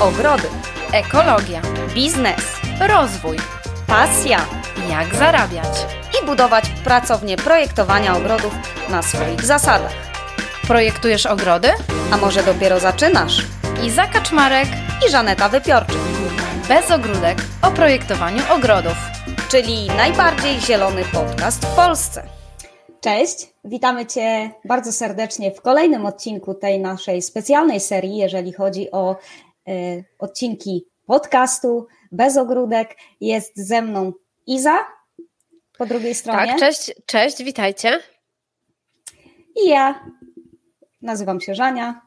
ogrody, 0.00 0.48
ekologia, 0.92 1.60
biznes, 1.94 2.60
rozwój, 2.80 3.36
pasja 3.86 4.38
jak 4.90 5.14
zarabiać 5.14 5.86
i 6.22 6.26
budować 6.26 6.64
pracownię 6.84 7.36
projektowania 7.36 8.16
ogrodów 8.16 8.54
na 8.88 9.02
swoich 9.02 9.44
zasadach. 9.44 9.92
Projektujesz 10.66 11.26
ogrody? 11.26 11.68
A 12.12 12.16
może 12.16 12.42
dopiero 12.42 12.80
zaczynasz? 12.80 13.46
Iza 13.84 14.06
Kaczmarek 14.06 14.68
I 15.06 15.10
Żaneta 15.10 15.48
Wypiorczyk, 15.48 15.98
bez 16.68 16.90
ogródek 16.90 17.38
o 17.62 17.70
projektowaniu 17.70 18.42
ogrodów. 18.50 18.96
czyli 19.48 19.86
najbardziej 19.86 20.60
zielony 20.60 21.04
podcast 21.12 21.66
w 21.66 21.76
Polsce. 21.76 22.22
Cześć, 23.00 23.48
witamy 23.64 24.06
Cię 24.06 24.50
bardzo 24.64 24.92
serdecznie 24.92 25.50
w 25.50 25.60
kolejnym 25.60 26.06
odcinku 26.06 26.54
tej 26.54 26.80
naszej 26.80 27.22
specjalnej 27.22 27.80
serii, 27.80 28.16
jeżeli 28.16 28.52
chodzi 28.52 28.90
o 28.90 29.16
odcinki 30.18 30.86
podcastu 31.06 31.86
Bez 32.12 32.36
Ogródek. 32.36 32.96
Jest 33.20 33.56
ze 33.56 33.82
mną 33.82 34.12
Iza 34.46 34.78
po 35.78 35.86
drugiej 35.86 36.14
stronie 36.14 36.46
Tak, 36.46 36.58
cześć, 36.58 36.92
cześć, 37.06 37.44
witajcie. 37.44 38.00
i 39.64 39.68
ja, 39.68 40.04
nazywam 41.02 41.40
się 41.40 41.54
Żania. 41.54 42.00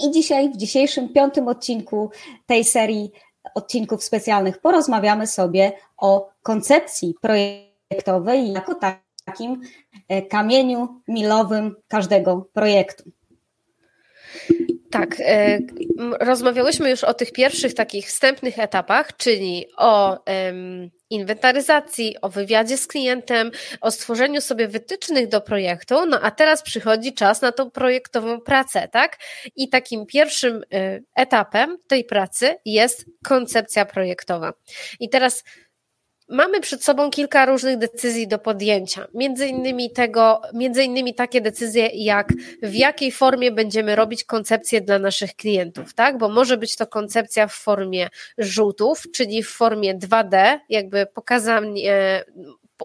I 0.00 0.10
dzisiaj, 0.10 0.50
w 0.50 0.56
dzisiejszym 0.56 1.12
piątym 1.12 1.48
odcinku 1.48 2.10
tej 2.46 2.64
serii 2.64 3.10
odcinków 3.54 4.04
specjalnych, 4.04 4.58
porozmawiamy 4.58 5.26
sobie 5.26 5.72
o 5.96 6.30
koncepcji 6.42 7.14
projektowej 7.20 8.52
jako 8.52 8.74
takim 9.24 9.60
e, 10.08 10.22
kamieniu 10.22 11.00
milowym 11.08 11.76
każdego 11.88 12.48
projektu. 12.52 13.10
Tak, 14.90 15.16
e, 15.20 15.58
rozmawiałyśmy 16.20 16.90
już 16.90 17.04
o 17.04 17.14
tych 17.14 17.32
pierwszych 17.32 17.74
takich 17.74 18.06
wstępnych 18.06 18.58
etapach, 18.58 19.16
czyli 19.16 19.66
o 19.76 20.18
inwentaryzacji, 21.10 22.16
o 22.22 22.28
wywiadzie 22.28 22.76
z 22.76 22.86
klientem, 22.86 23.50
o 23.80 23.90
stworzeniu 23.90 24.40
sobie 24.40 24.68
wytycznych 24.68 25.28
do 25.28 25.40
projektu, 25.40 26.06
no 26.06 26.20
a 26.20 26.30
teraz 26.30 26.62
przychodzi 26.62 27.14
czas 27.14 27.42
na 27.42 27.52
tą 27.52 27.70
projektową 27.70 28.40
pracę, 28.40 28.88
tak? 28.92 29.18
I 29.56 29.68
takim 29.68 30.06
pierwszym 30.06 30.62
e, 30.72 31.00
etapem 31.14 31.78
tej 31.88 32.04
pracy 32.04 32.56
jest 32.64 33.04
koncepcja 33.24 33.84
projektowa. 33.84 34.52
I 35.00 35.08
teraz 35.08 35.44
Mamy 36.30 36.60
przed 36.60 36.84
sobą 36.84 37.10
kilka 37.10 37.46
różnych 37.46 37.78
decyzji 37.78 38.28
do 38.28 38.38
podjęcia. 38.38 39.06
Między 39.14 39.46
innymi 39.46 39.90
tego, 39.90 40.40
między 40.54 40.84
innymi 40.84 41.14
takie 41.14 41.40
decyzje 41.40 41.88
jak 41.94 42.28
w 42.62 42.74
jakiej 42.74 43.12
formie 43.12 43.50
będziemy 43.52 43.96
robić 43.96 44.24
koncepcję 44.24 44.80
dla 44.80 44.98
naszych 44.98 45.34
klientów, 45.34 45.94
tak? 45.94 46.18
Bo 46.18 46.28
może 46.28 46.56
być 46.56 46.76
to 46.76 46.86
koncepcja 46.86 47.46
w 47.46 47.54
formie 47.54 48.08
rzutów, 48.38 49.02
czyli 49.14 49.42
w 49.42 49.48
formie 49.48 49.98
2D, 49.98 50.58
jakby 50.68 51.06
pokazanie, 51.06 52.24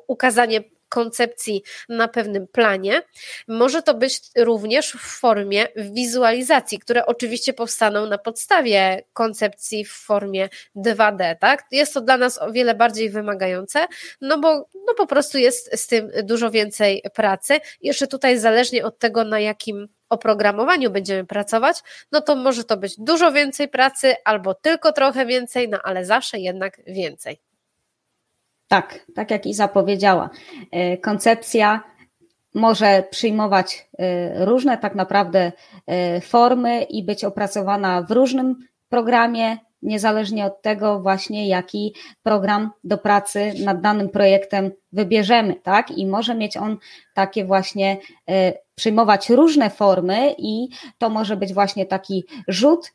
ukazanie 0.07 0.63
koncepcji 0.95 1.63
na 1.89 2.07
pewnym 2.07 2.47
planie. 2.47 3.01
Może 3.47 3.81
to 3.81 3.93
być 3.93 4.19
również 4.37 4.91
w 4.91 5.19
formie 5.19 5.67
wizualizacji, 5.75 6.79
które 6.79 7.05
oczywiście 7.05 7.53
powstaną 7.53 8.05
na 8.05 8.17
podstawie 8.17 9.03
koncepcji 9.13 9.85
w 9.85 9.91
formie 9.91 10.49
2D, 10.75 11.35
tak? 11.39 11.65
Jest 11.71 11.93
to 11.93 12.01
dla 12.01 12.17
nas 12.17 12.41
o 12.41 12.51
wiele 12.51 12.75
bardziej 12.75 13.09
wymagające, 13.09 13.87
no 14.21 14.39
bo 14.39 14.69
no 14.87 14.93
po 14.97 15.07
prostu 15.07 15.37
jest 15.37 15.79
z 15.81 15.87
tym 15.87 16.11
dużo 16.23 16.51
więcej 16.51 17.03
pracy. 17.13 17.59
Jeszcze 17.81 18.07
tutaj 18.07 18.37
zależnie 18.39 18.85
od 18.85 18.99
tego, 18.99 19.23
na 19.23 19.39
jakim 19.39 19.87
oprogramowaniu 20.09 20.91
będziemy 20.91 21.25
pracować, 21.25 21.77
no 22.11 22.21
to 22.21 22.35
może 22.35 22.63
to 22.63 22.77
być 22.77 22.95
dużo 22.97 23.31
więcej 23.31 23.67
pracy 23.67 24.15
albo 24.25 24.53
tylko 24.53 24.91
trochę 24.91 25.25
więcej, 25.25 25.69
no 25.69 25.79
ale 25.83 26.05
zawsze 26.05 26.39
jednak 26.39 26.81
więcej. 26.87 27.44
Tak, 28.67 29.05
tak 29.15 29.31
jak 29.31 29.45
Iza 29.45 29.67
powiedziała, 29.67 30.29
e, 30.71 30.97
koncepcja 30.97 31.83
może 32.53 33.03
przyjmować 33.09 33.89
e, 33.99 34.45
różne 34.45 34.77
tak 34.77 34.95
naprawdę 34.95 35.51
e, 35.87 36.21
formy 36.21 36.83
i 36.83 37.03
być 37.03 37.23
opracowana 37.23 38.01
w 38.01 38.11
różnym 38.11 38.55
programie, 38.89 39.57
niezależnie 39.81 40.45
od 40.45 40.61
tego 40.61 40.99
właśnie 40.99 41.47
jaki 41.47 41.95
program 42.23 42.71
do 42.83 42.97
pracy 42.97 43.53
nad 43.63 43.81
danym 43.81 44.09
projektem 44.09 44.71
wybierzemy, 44.91 45.55
tak? 45.55 45.91
I 45.91 46.07
może 46.07 46.35
mieć 46.35 46.57
on 46.57 46.77
takie 47.13 47.45
właśnie 47.45 47.97
przyjmować 48.75 49.29
różne 49.29 49.69
formy 49.69 50.35
i 50.37 50.67
to 50.97 51.09
może 51.09 51.37
być 51.37 51.53
właśnie 51.53 51.85
taki 51.85 52.23
rzut 52.47 52.93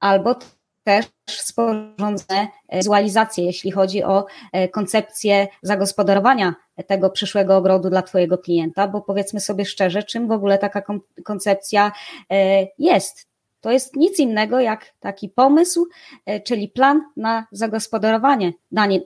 albo 0.00 0.34
też 0.84 1.06
sporządzone 1.26 2.48
wizualizacje, 2.72 3.44
jeśli 3.44 3.70
chodzi 3.70 4.04
o 4.04 4.26
e, 4.52 4.68
koncepcję 4.68 5.48
zagospodarowania 5.62 6.54
tego 6.86 7.10
przyszłego 7.10 7.56
ogrodu 7.56 7.90
dla 7.90 8.02
Twojego 8.02 8.38
klienta, 8.38 8.88
bo 8.88 9.00
powiedzmy 9.00 9.40
sobie 9.40 9.64
szczerze, 9.64 10.02
czym 10.02 10.28
w 10.28 10.32
ogóle 10.32 10.58
taka 10.58 10.82
koncepcja 11.24 11.92
e, 12.30 12.66
jest. 12.78 13.32
To 13.60 13.70
jest 13.70 13.96
nic 13.96 14.18
innego 14.18 14.60
jak 14.60 14.92
taki 15.00 15.28
pomysł, 15.28 15.86
e, 16.26 16.40
czyli 16.40 16.68
plan 16.68 17.02
na 17.16 17.46
zagospodarowanie 17.52 18.52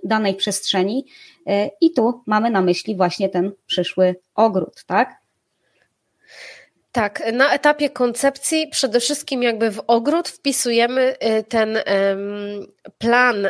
danej 0.05 0.35
przestrzeni. 0.35 1.07
I 1.81 1.93
tu 1.93 2.23
mamy 2.27 2.51
na 2.51 2.61
myśli 2.63 2.97
właśnie 2.97 3.29
ten 3.29 3.53
przyszły 3.67 4.17
ogród, 4.35 4.85
tak? 4.87 5.17
Tak, 6.97 7.23
na 7.33 7.53
etapie 7.53 7.91
koncepcji 7.91 8.69
przede 8.69 9.01
wszystkim 9.01 9.43
jakby 9.43 9.71
w 9.71 9.83
ogród 9.87 10.29
wpisujemy 10.29 11.15
y, 11.39 11.45
ten 11.45 11.79
plan 12.99 13.47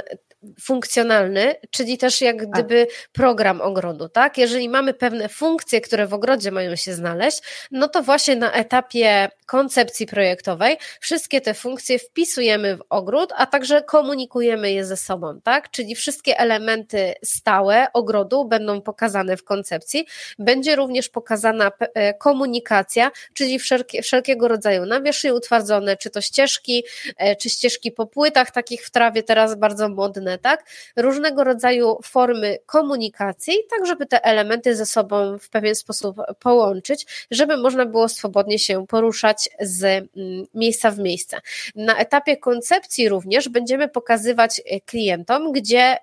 funkcjonalny, 0.60 1.54
czyli 1.70 1.98
też 1.98 2.20
jak 2.20 2.36
tak. 2.38 2.50
gdyby 2.50 2.86
program 3.12 3.60
ogrodu, 3.60 4.08
tak? 4.08 4.38
Jeżeli 4.38 4.68
mamy 4.68 4.94
pewne 4.94 5.28
funkcje, 5.28 5.80
które 5.80 6.06
w 6.06 6.14
ogrodzie 6.14 6.50
mają 6.50 6.76
się 6.76 6.94
znaleźć, 6.94 7.42
no 7.70 7.88
to 7.88 8.02
właśnie 8.02 8.36
na 8.36 8.52
etapie 8.52 9.28
koncepcji 9.46 10.06
projektowej 10.06 10.76
wszystkie 11.00 11.40
te 11.40 11.54
funkcje 11.54 11.98
wpisujemy 11.98 12.76
w 12.76 12.82
ogród, 12.90 13.32
a 13.36 13.46
także 13.46 13.82
komunikujemy 13.82 14.72
je 14.72 14.84
ze 14.84 14.96
sobą, 14.96 15.40
tak? 15.40 15.70
Czyli 15.70 15.94
wszystkie 15.94 16.38
elementy 16.38 17.14
stałe 17.24 17.86
ogrodu 17.92 18.44
będą 18.44 18.80
pokazane 18.80 19.36
w 19.36 19.44
koncepcji. 19.44 20.06
Będzie 20.38 20.76
również 20.76 21.08
pokazana 21.08 21.70
e, 21.80 22.14
komunikacja, 22.14 23.10
czyli 23.34 23.58
wszelkie, 23.58 24.02
wszelkiego 24.02 24.48
rodzaju 24.48 24.86
nawierzchnie 24.86 25.34
utwardzone, 25.34 25.96
czy 25.96 26.10
to 26.10 26.20
ścieżki, 26.20 26.84
e, 27.16 27.36
czy 27.36 27.50
ścieżki 27.50 27.92
po 27.92 28.06
płytach 28.06 28.50
takich 28.50 28.86
w 28.86 28.90
trawie 28.90 29.22
teraz 29.22 29.54
bardzo 29.54 29.88
modne, 29.88 30.25
tak? 30.38 30.64
Różnego 30.96 31.44
rodzaju 31.44 31.98
formy 32.04 32.58
komunikacji, 32.66 33.54
tak 33.70 33.86
żeby 33.86 34.06
te 34.06 34.24
elementy 34.24 34.76
ze 34.76 34.86
sobą 34.86 35.38
w 35.38 35.48
pewien 35.50 35.74
sposób 35.74 36.16
połączyć, 36.40 37.26
żeby 37.30 37.56
można 37.56 37.86
było 37.86 38.08
swobodnie 38.08 38.58
się 38.58 38.86
poruszać 38.86 39.48
z 39.60 39.84
mm, 39.84 40.46
miejsca 40.54 40.90
w 40.90 40.98
miejsce. 40.98 41.40
Na 41.74 41.98
etapie 41.98 42.36
koncepcji 42.36 43.08
również 43.08 43.48
będziemy 43.48 43.88
pokazywać 43.88 44.60
e, 44.66 44.80
klientom, 44.80 45.52
gdzie, 45.52 45.96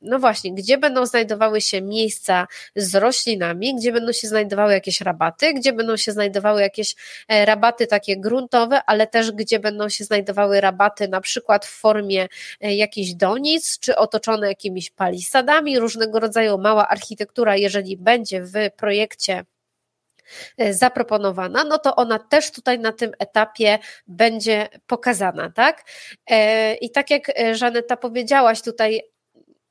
no 0.00 0.18
właśnie, 0.18 0.54
gdzie 0.54 0.78
będą 0.78 1.06
znajdowały 1.06 1.60
się 1.60 1.82
miejsca 1.82 2.46
z 2.76 2.94
roślinami, 2.94 3.74
gdzie 3.76 3.92
będą 3.92 4.12
się 4.12 4.28
znajdowały 4.28 4.72
jakieś 4.72 5.00
rabaty, 5.00 5.54
gdzie 5.54 5.72
będą 5.72 5.96
się 5.96 6.12
znajdowały 6.12 6.60
jakieś 6.60 6.94
e, 7.28 7.44
rabaty 7.44 7.86
takie 7.86 8.16
gruntowe, 8.16 8.80
ale 8.86 9.06
też 9.06 9.32
gdzie 9.32 9.58
będą 9.58 9.88
się 9.88 10.04
znajdowały 10.04 10.60
rabaty 10.60 11.08
na 11.08 11.20
przykład 11.20 11.66
w 11.66 11.80
formie 11.80 12.28
e, 12.60 12.74
jakichś 12.74 13.12
donic, 13.12 13.63
czy 13.78 13.96
otoczone 13.96 14.48
jakimiś 14.48 14.90
palisadami, 14.90 15.78
różnego 15.78 16.20
rodzaju 16.20 16.58
mała 16.58 16.88
architektura, 16.88 17.56
jeżeli 17.56 17.96
będzie 17.96 18.42
w 18.42 18.52
projekcie 18.76 19.44
e, 20.58 20.74
zaproponowana, 20.74 21.64
no 21.64 21.78
to 21.78 21.96
ona 21.96 22.18
też 22.18 22.50
tutaj 22.50 22.78
na 22.78 22.92
tym 22.92 23.12
etapie 23.18 23.78
będzie 24.06 24.68
pokazana, 24.86 25.50
tak? 25.50 25.84
E, 26.30 26.74
I 26.74 26.90
tak 26.90 27.10
jak 27.10 27.38
e, 27.38 27.54
Żaneta 27.54 27.96
powiedziałaś 27.96 28.62
tutaj, 28.62 29.02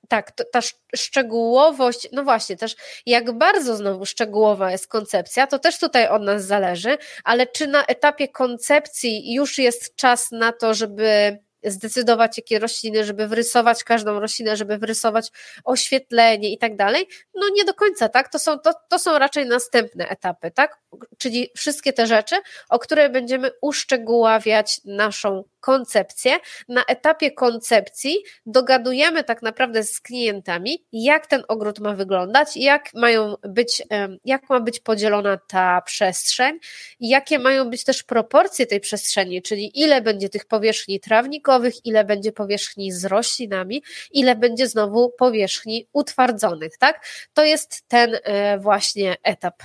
tak, 0.07 0.31
ta 0.31 0.59
szczegółowość, 0.95 2.07
no 2.11 2.23
właśnie, 2.23 2.57
też 2.57 2.75
jak 3.05 3.31
bardzo 3.31 3.75
znowu 3.75 4.05
szczegółowa 4.05 4.71
jest 4.71 4.87
koncepcja, 4.87 5.47
to 5.47 5.59
też 5.59 5.79
tutaj 5.79 6.07
od 6.07 6.21
nas 6.21 6.45
zależy, 6.45 6.97
ale 7.23 7.47
czy 7.47 7.67
na 7.67 7.85
etapie 7.85 8.27
koncepcji 8.27 9.33
już 9.33 9.57
jest 9.57 9.95
czas 9.95 10.31
na 10.31 10.51
to, 10.51 10.73
żeby 10.73 11.37
zdecydować, 11.65 12.37
jakie 12.37 12.59
rośliny, 12.59 13.05
żeby 13.05 13.27
wrysować 13.27 13.83
każdą 13.83 14.19
roślinę, 14.19 14.57
żeby 14.57 14.77
wrysować 14.77 15.31
oświetlenie 15.63 16.51
i 16.51 16.57
tak 16.57 16.75
dalej. 16.75 17.07
No 17.35 17.49
nie 17.49 17.65
do 17.65 17.73
końca, 17.73 18.09
tak? 18.09 18.29
To 18.29 18.39
są, 18.39 18.59
to, 18.59 18.73
to 18.89 18.99
są 18.99 19.19
raczej 19.19 19.45
następne 19.45 20.07
etapy, 20.09 20.51
tak? 20.51 20.79
Czyli 21.17 21.49
wszystkie 21.55 21.93
te 21.93 22.07
rzeczy, 22.07 22.35
o 22.69 22.79
które 22.79 23.09
będziemy 23.09 23.51
uszczegóławiać 23.61 24.81
naszą 24.85 25.43
koncepcję. 25.59 26.37
Na 26.67 26.85
etapie 26.85 27.31
koncepcji 27.31 28.17
dogadujemy 28.45 29.23
tak 29.23 29.41
naprawdę 29.41 29.83
z 29.83 30.01
klientami, 30.01 30.85
jak 30.91 31.27
ten 31.27 31.43
ogród 31.47 31.79
ma 31.79 31.93
wyglądać, 31.93 32.57
jak 32.57 32.93
mają 32.93 33.35
być, 33.43 33.81
jak 34.25 34.49
ma 34.49 34.59
być 34.59 34.79
podzielona 34.79 35.37
ta 35.47 35.81
przestrzeń, 35.81 36.59
jakie 36.99 37.39
mają 37.39 37.69
być 37.69 37.83
też 37.83 38.03
proporcje 38.03 38.65
tej 38.65 38.79
przestrzeni, 38.79 39.41
czyli 39.41 39.81
ile 39.81 40.01
będzie 40.01 40.29
tych 40.29 40.45
powierzchni 40.45 40.99
trawnikowych, 40.99 41.52
ile 41.83 42.05
będzie 42.05 42.31
powierzchni 42.31 42.91
z 42.91 43.05
roślinami, 43.05 43.83
ile 44.11 44.35
będzie 44.35 44.67
znowu 44.67 45.09
powierzchni 45.09 45.87
utwardzonych, 45.93 46.77
tak? 46.77 47.05
To 47.33 47.45
jest 47.45 47.83
ten 47.87 48.17
e, 48.23 48.59
właśnie 48.59 49.15
etap. 49.23 49.63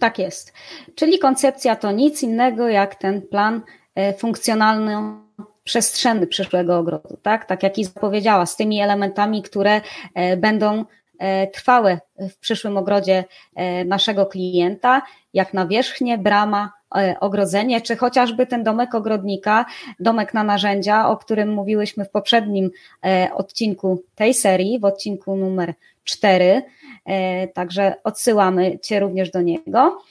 Tak 0.00 0.18
jest. 0.18 0.52
Czyli 0.94 1.18
koncepcja 1.18 1.76
to 1.76 1.92
nic 1.92 2.22
innego 2.22 2.68
jak 2.68 2.94
ten 2.94 3.22
plan 3.22 3.62
E, 3.94 4.14
funkcjonalny 4.14 4.96
przestrzenny 5.64 6.26
przyszłego 6.26 6.78
ogrodu, 6.78 7.18
tak? 7.22 7.44
Tak 7.44 7.62
jak 7.62 7.78
i 7.78 7.84
zapowiedziała, 7.84 8.46
z 8.46 8.56
tymi 8.56 8.80
elementami, 8.80 9.42
które 9.42 9.80
e, 10.14 10.36
będą 10.36 10.84
trwałe 11.52 12.00
w 12.18 12.36
przyszłym 12.38 12.76
ogrodzie 12.76 13.24
naszego 13.86 14.26
klienta, 14.26 15.02
jak 15.34 15.54
nawierzchnie, 15.54 16.18
brama, 16.18 16.72
ogrodzenie, 17.20 17.80
czy 17.80 17.96
chociażby 17.96 18.46
ten 18.46 18.64
domek 18.64 18.94
ogrodnika, 18.94 19.64
domek 20.00 20.34
na 20.34 20.44
narzędzia, 20.44 21.08
o 21.08 21.16
którym 21.16 21.52
mówiłyśmy 21.52 22.04
w 22.04 22.10
poprzednim 22.10 22.70
odcinku 23.34 24.02
tej 24.14 24.34
serii, 24.34 24.80
w 24.80 24.84
odcinku 24.84 25.36
numer 25.36 25.74
4. 26.04 26.62
Także 27.54 27.94
odsyłamy 28.04 28.78
Cię 28.78 29.00
również 29.00 29.30
do 29.30 29.42
niego. 29.42 30.02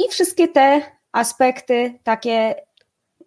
I 0.00 0.08
wszystkie 0.10 0.48
te 0.48 0.80
aspekty 1.12 1.94
takie, 2.04 2.54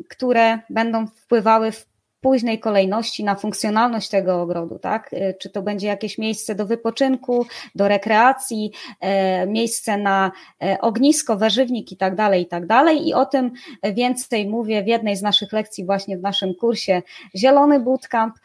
które 0.10 0.60
będą 0.70 1.08
wpływały 1.08 1.72
w 1.72 1.91
późnej 2.22 2.60
kolejności 2.60 3.24
na 3.24 3.36
funkcjonalność 3.36 4.10
tego 4.10 4.42
ogrodu, 4.42 4.80
tak? 4.80 5.14
Y, 5.14 5.36
czy 5.40 5.50
to 5.50 5.62
będzie 5.62 5.88
jakieś 5.88 6.18
miejsce 6.18 6.56
do 6.56 6.66
wypoczynku, 6.66 7.46
do 7.76 7.88
rekreacji, 7.88 8.72
e, 9.00 9.48
miejsce 9.48 9.98
na 9.98 10.32
e, 10.64 10.82
ognisko, 10.82 11.38
warzywnik 11.38 11.92
i 11.92 11.98
tak 11.98 12.16
dalej, 12.16 12.42
i 12.42 12.46
tak 12.46 12.66
dalej. 12.66 13.08
I 13.08 13.14
o 13.14 13.26
tym 13.26 13.52
więcej 13.94 14.48
mówię 14.48 14.84
w 14.84 14.88
jednej 14.88 15.16
z 15.16 15.22
naszych 15.22 15.54
lekcji 15.54 15.86
właśnie 15.86 16.18
w 16.18 16.22
naszym 16.22 16.56
kursie 16.56 17.02
Zielony 17.36 17.80
Bootcamp. 17.80 18.36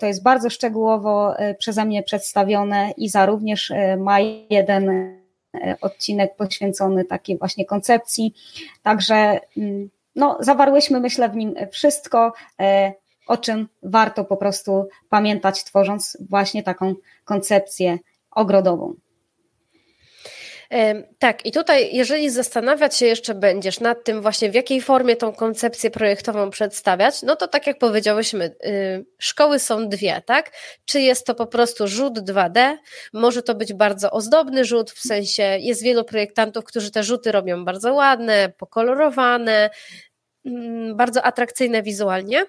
To 0.00 0.06
jest 0.06 0.22
bardzo 0.22 0.50
szczegółowo 0.50 1.34
przeze 1.58 1.84
mnie 1.84 2.02
przedstawione 2.02 2.90
i 2.96 3.08
za 3.08 3.26
również 3.26 3.72
ma 3.98 4.18
jeden 4.50 5.16
odcinek 5.80 6.36
poświęcony 6.36 7.04
takiej 7.04 7.38
właśnie 7.38 7.64
koncepcji. 7.64 8.34
Także 8.82 9.40
mm, 9.56 9.90
no, 10.16 10.36
zawarłyśmy, 10.40 11.00
myślę, 11.00 11.28
w 11.28 11.36
nim 11.36 11.54
wszystko, 11.70 12.32
e, 12.60 12.92
o 13.26 13.36
czym 13.36 13.68
warto 13.82 14.24
po 14.24 14.36
prostu 14.36 14.88
pamiętać, 15.08 15.64
tworząc 15.64 16.16
właśnie 16.30 16.62
taką 16.62 16.94
koncepcję 17.24 17.98
ogrodową. 18.30 18.94
Tak, 21.18 21.46
i 21.46 21.52
tutaj, 21.52 21.94
jeżeli 21.94 22.30
zastanawiać 22.30 22.96
się 22.96 23.06
jeszcze 23.06 23.34
będziesz 23.34 23.80
nad 23.80 24.04
tym, 24.04 24.22
właśnie 24.22 24.50
w 24.50 24.54
jakiej 24.54 24.80
formie 24.80 25.16
tą 25.16 25.32
koncepcję 25.32 25.90
projektową 25.90 26.50
przedstawiać, 26.50 27.22
no 27.22 27.36
to 27.36 27.48
tak 27.48 27.66
jak 27.66 27.78
powiedziałyśmy, 27.78 28.44
y, 28.66 29.06
szkoły 29.18 29.58
są 29.58 29.88
dwie, 29.88 30.22
tak? 30.26 30.50
Czy 30.84 31.00
jest 31.00 31.26
to 31.26 31.34
po 31.34 31.46
prostu 31.46 31.88
rzut 31.88 32.18
2D, 32.18 32.76
może 33.12 33.42
to 33.42 33.54
być 33.54 33.72
bardzo 33.72 34.10
ozdobny 34.10 34.64
rzut, 34.64 34.90
w 34.90 35.00
sensie 35.00 35.42
jest 35.42 35.82
wielu 35.82 36.04
projektantów, 36.04 36.64
którzy 36.64 36.90
te 36.90 37.02
rzuty 37.02 37.32
robią 37.32 37.64
bardzo 37.64 37.94
ładne, 37.94 38.52
pokolorowane, 38.58 39.70
mm, 40.46 40.96
bardzo 40.96 41.22
atrakcyjne 41.22 41.82
wizualnie. 41.82 42.46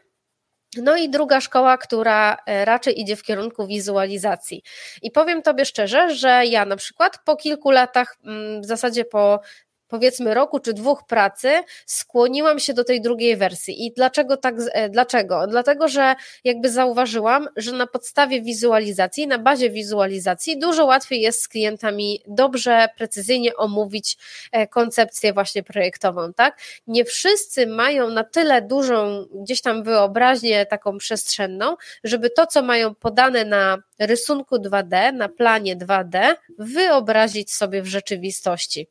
No 0.77 0.97
i 0.97 1.09
druga 1.09 1.41
szkoła, 1.41 1.77
która 1.77 2.37
e, 2.45 2.65
raczej 2.65 3.01
idzie 3.01 3.15
w 3.15 3.23
kierunku 3.23 3.67
wizualizacji. 3.67 4.63
I 5.01 5.11
powiem 5.11 5.41
Tobie 5.41 5.65
szczerze, 5.65 6.15
że 6.15 6.45
ja 6.45 6.65
na 6.65 6.75
przykład 6.75 7.19
po 7.25 7.35
kilku 7.35 7.71
latach, 7.71 8.17
mm, 8.25 8.61
w 8.61 8.65
zasadzie 8.65 9.05
po 9.05 9.39
powiedzmy 9.93 10.33
roku 10.33 10.59
czy 10.59 10.73
dwóch 10.73 11.05
pracy 11.07 11.49
skłoniłam 11.85 12.59
się 12.59 12.73
do 12.73 12.83
tej 12.83 13.01
drugiej 13.01 13.37
wersji. 13.37 13.85
I 13.85 13.93
dlaczego 13.93 14.37
tak? 14.37 14.55
E, 14.71 14.89
dlaczego? 14.89 15.47
Dlatego, 15.47 15.87
że 15.87 16.15
jakby 16.43 16.69
zauważyłam, 16.69 17.47
że 17.55 17.71
na 17.71 17.87
podstawie 17.87 18.41
wizualizacji, 18.41 19.27
na 19.27 19.39
bazie 19.39 19.69
wizualizacji 19.69 20.59
dużo 20.59 20.85
łatwiej 20.85 21.21
jest 21.21 21.41
z 21.41 21.47
klientami 21.47 22.21
dobrze, 22.27 22.87
precyzyjnie 22.97 23.55
omówić 23.55 24.17
e, 24.51 24.67
koncepcję 24.67 25.33
właśnie 25.33 25.63
projektową, 25.63 26.33
tak? 26.33 26.57
Nie 26.87 27.05
wszyscy 27.05 27.67
mają 27.67 28.09
na 28.09 28.23
tyle 28.23 28.61
dużą 28.61 29.25
gdzieś 29.35 29.61
tam 29.61 29.83
wyobraźnię 29.83 30.65
taką 30.65 30.97
przestrzenną, 30.97 31.75
żeby 32.03 32.29
to, 32.29 32.47
co 32.47 32.61
mają 32.61 32.95
podane 32.95 33.45
na 33.45 33.77
rysunku 33.99 34.55
2D, 34.55 35.13
na 35.13 35.29
planie 35.29 35.77
2D, 35.77 36.35
wyobrazić 36.59 37.53
sobie 37.53 37.81
w 37.81 37.87
rzeczywistości. 37.87 38.87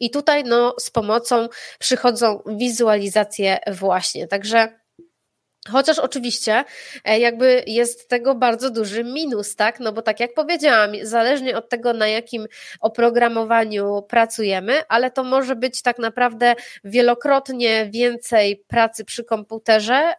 I 0.00 0.10
tutaj 0.10 0.44
no, 0.44 0.74
z 0.80 0.90
pomocą 0.90 1.48
przychodzą 1.78 2.42
wizualizacje 2.46 3.58
właśnie. 3.72 4.28
Także 4.28 4.80
Chociaż 5.68 5.98
oczywiście 5.98 6.64
e, 7.04 7.18
jakby 7.18 7.64
jest 7.66 8.08
tego 8.08 8.34
bardzo 8.34 8.70
duży 8.70 9.04
minus, 9.04 9.56
tak? 9.56 9.80
No 9.80 9.92
bo 9.92 10.02
tak 10.02 10.20
jak 10.20 10.34
powiedziałam, 10.34 10.90
zależnie 11.02 11.56
od 11.56 11.68
tego, 11.68 11.92
na 11.92 12.08
jakim 12.08 12.46
oprogramowaniu 12.80 14.02
pracujemy, 14.08 14.82
ale 14.88 15.10
to 15.10 15.24
może 15.24 15.56
być 15.56 15.82
tak 15.82 15.98
naprawdę 15.98 16.54
wielokrotnie 16.84 17.88
więcej 17.90 18.64
pracy 18.68 19.04
przy 19.04 19.24
komputerze, 19.24 20.12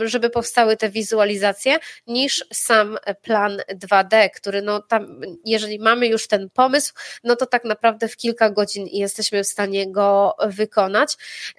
żeby 0.00 0.30
powstały 0.30 0.76
te 0.76 0.88
wizualizacje, 0.88 1.78
niż 2.06 2.44
sam 2.52 2.98
plan 3.22 3.58
2D, 3.74 4.30
który 4.30 4.62
no 4.62 4.80
tam, 4.80 5.20
jeżeli 5.44 5.78
mamy 5.78 6.06
już 6.06 6.28
ten 6.28 6.50
pomysł, 6.50 6.92
no 7.24 7.36
to 7.36 7.46
tak 7.46 7.64
naprawdę 7.64 8.08
w 8.08 8.16
kilka 8.16 8.50
godzin 8.50 8.86
jesteśmy 8.92 9.44
w 9.44 9.46
stanie 9.46 9.92
go 9.92 10.36
wykonać. 10.46 11.16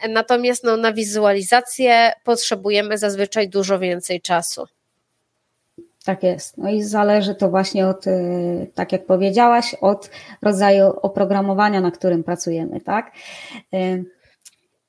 Natomiast 0.09 0.63
no, 0.63 0.77
na 0.77 0.93
wizualizację 0.93 2.11
potrzebujemy 2.23 2.97
zazwyczaj 2.97 3.49
dużo 3.49 3.79
więcej 3.79 4.21
czasu. 4.21 4.67
Tak 6.05 6.23
jest. 6.23 6.57
No 6.57 6.69
i 6.69 6.83
zależy 6.83 7.35
to 7.35 7.49
właśnie 7.49 7.87
od, 7.87 8.07
y, 8.07 8.71
tak 8.75 8.91
jak 8.91 9.05
powiedziałaś, 9.05 9.75
od 9.81 10.09
rodzaju 10.41 10.87
oprogramowania, 11.01 11.81
na 11.81 11.91
którym 11.91 12.23
pracujemy, 12.23 12.81
tak? 12.81 13.11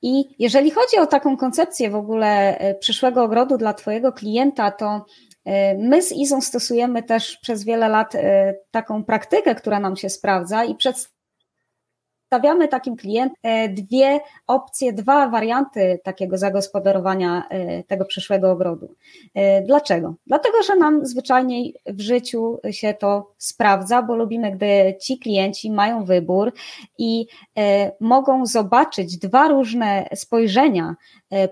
I 0.01 0.35
jeżeli 0.39 0.71
chodzi 0.71 0.97
o 0.97 1.07
taką 1.07 1.37
koncepcję 1.37 1.89
w 1.89 1.95
ogóle 1.95 2.57
e, 2.57 2.75
przyszłego 2.75 3.23
ogrodu 3.23 3.57
dla 3.57 3.73
Twojego 3.73 4.11
klienta, 4.13 4.71
to 4.71 5.05
e, 5.45 5.77
my 5.77 6.01
z 6.01 6.11
Izą 6.11 6.41
stosujemy 6.41 7.03
też 7.03 7.37
przez 7.37 7.63
wiele 7.63 7.87
lat 7.87 8.15
e, 8.15 8.53
taką 8.71 9.03
praktykę, 9.03 9.55
która 9.55 9.79
nam 9.79 9.95
się 9.95 10.09
sprawdza 10.09 10.63
i 10.63 10.75
przedstawiamy 10.75 11.16
stawiamy 12.27 12.67
takim 12.67 12.95
klientom 12.95 13.35
e, 13.43 13.69
dwie 13.69 14.19
opcje, 14.47 14.93
dwa 14.93 15.29
warianty 15.29 15.99
takiego 16.03 16.37
zagospodarowania 16.37 17.43
e, 17.49 17.83
tego 17.83 18.05
przyszłego 18.05 18.51
ogrodu. 18.51 18.95
E, 19.33 19.61
dlaczego? 19.61 20.13
Dlatego, 20.27 20.63
że 20.63 20.75
nam 20.75 21.05
zwyczajnie 21.05 21.71
w 21.85 22.01
życiu 22.01 22.59
się 22.71 22.93
to 22.93 23.31
sprawdza, 23.37 24.01
bo 24.01 24.15
lubimy, 24.15 24.51
gdy 24.51 24.95
ci 25.01 25.19
klienci 25.19 25.71
mają 25.71 26.05
wybór 26.05 26.53
i 26.97 27.27
mogą 27.99 28.45
zobaczyć 28.45 29.17
dwa 29.17 29.47
różne 29.47 30.09
spojrzenia 30.15 30.95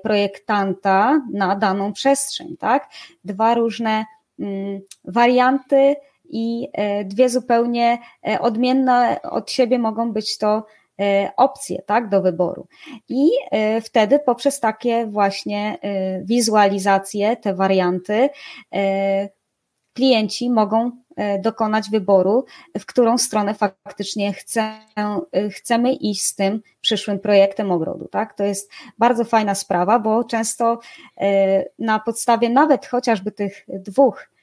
projektanta 0.04 1.22
na 1.34 1.56
daną 1.56 1.94
przestrzeń, 1.94 2.58
tak? 2.58 2.90
Dwa 3.24 3.56
różne 3.56 4.06
mm, 4.40 4.82
warianty 5.06 5.96
i 6.30 6.68
e, 6.74 7.06
dwie 7.06 7.30
zupełnie 7.30 7.98
e, 8.28 8.40
odmienne 8.40 9.22
od 9.22 9.52
siebie 9.52 9.80
mogą 9.80 10.12
być 10.12 10.38
to 10.38 10.66
e, 11.00 11.32
opcje 11.38 11.82
tak, 11.82 12.10
do 12.10 12.22
wyboru. 12.22 12.68
I 13.10 13.30
wtedy 13.84 14.20
poprzez 14.20 14.60
takie 14.60 15.06
właśnie 15.06 15.78
wizualizacje, 16.24 17.38
te 17.38 17.54
warianty, 17.54 18.30
klienci 19.94 20.50
mogą 20.50 20.92
dokonać 21.42 21.90
wyboru, 21.90 22.46
w 22.80 22.86
którą 22.86 23.18
stronę 23.18 23.54
faktycznie 23.54 24.34
chcę, 24.34 24.74
chcemy 25.52 25.94
iść 25.94 26.26
z 26.26 26.36
tym 26.36 26.62
przyszłym 26.82 27.20
projektem 27.20 27.72
ogrodu. 27.72 28.08
Tak? 28.08 28.34
To 28.34 28.44
jest 28.44 28.72
bardzo 28.98 29.26
fajna 29.26 29.56
sprawa, 29.56 30.00
bo 30.00 30.24
często 30.24 30.80
na 31.80 32.00
podstawie 32.00 32.50
nawet 32.50 32.86
chociażby 32.86 33.32
tych 33.32 33.66
dwóch 33.68 34.35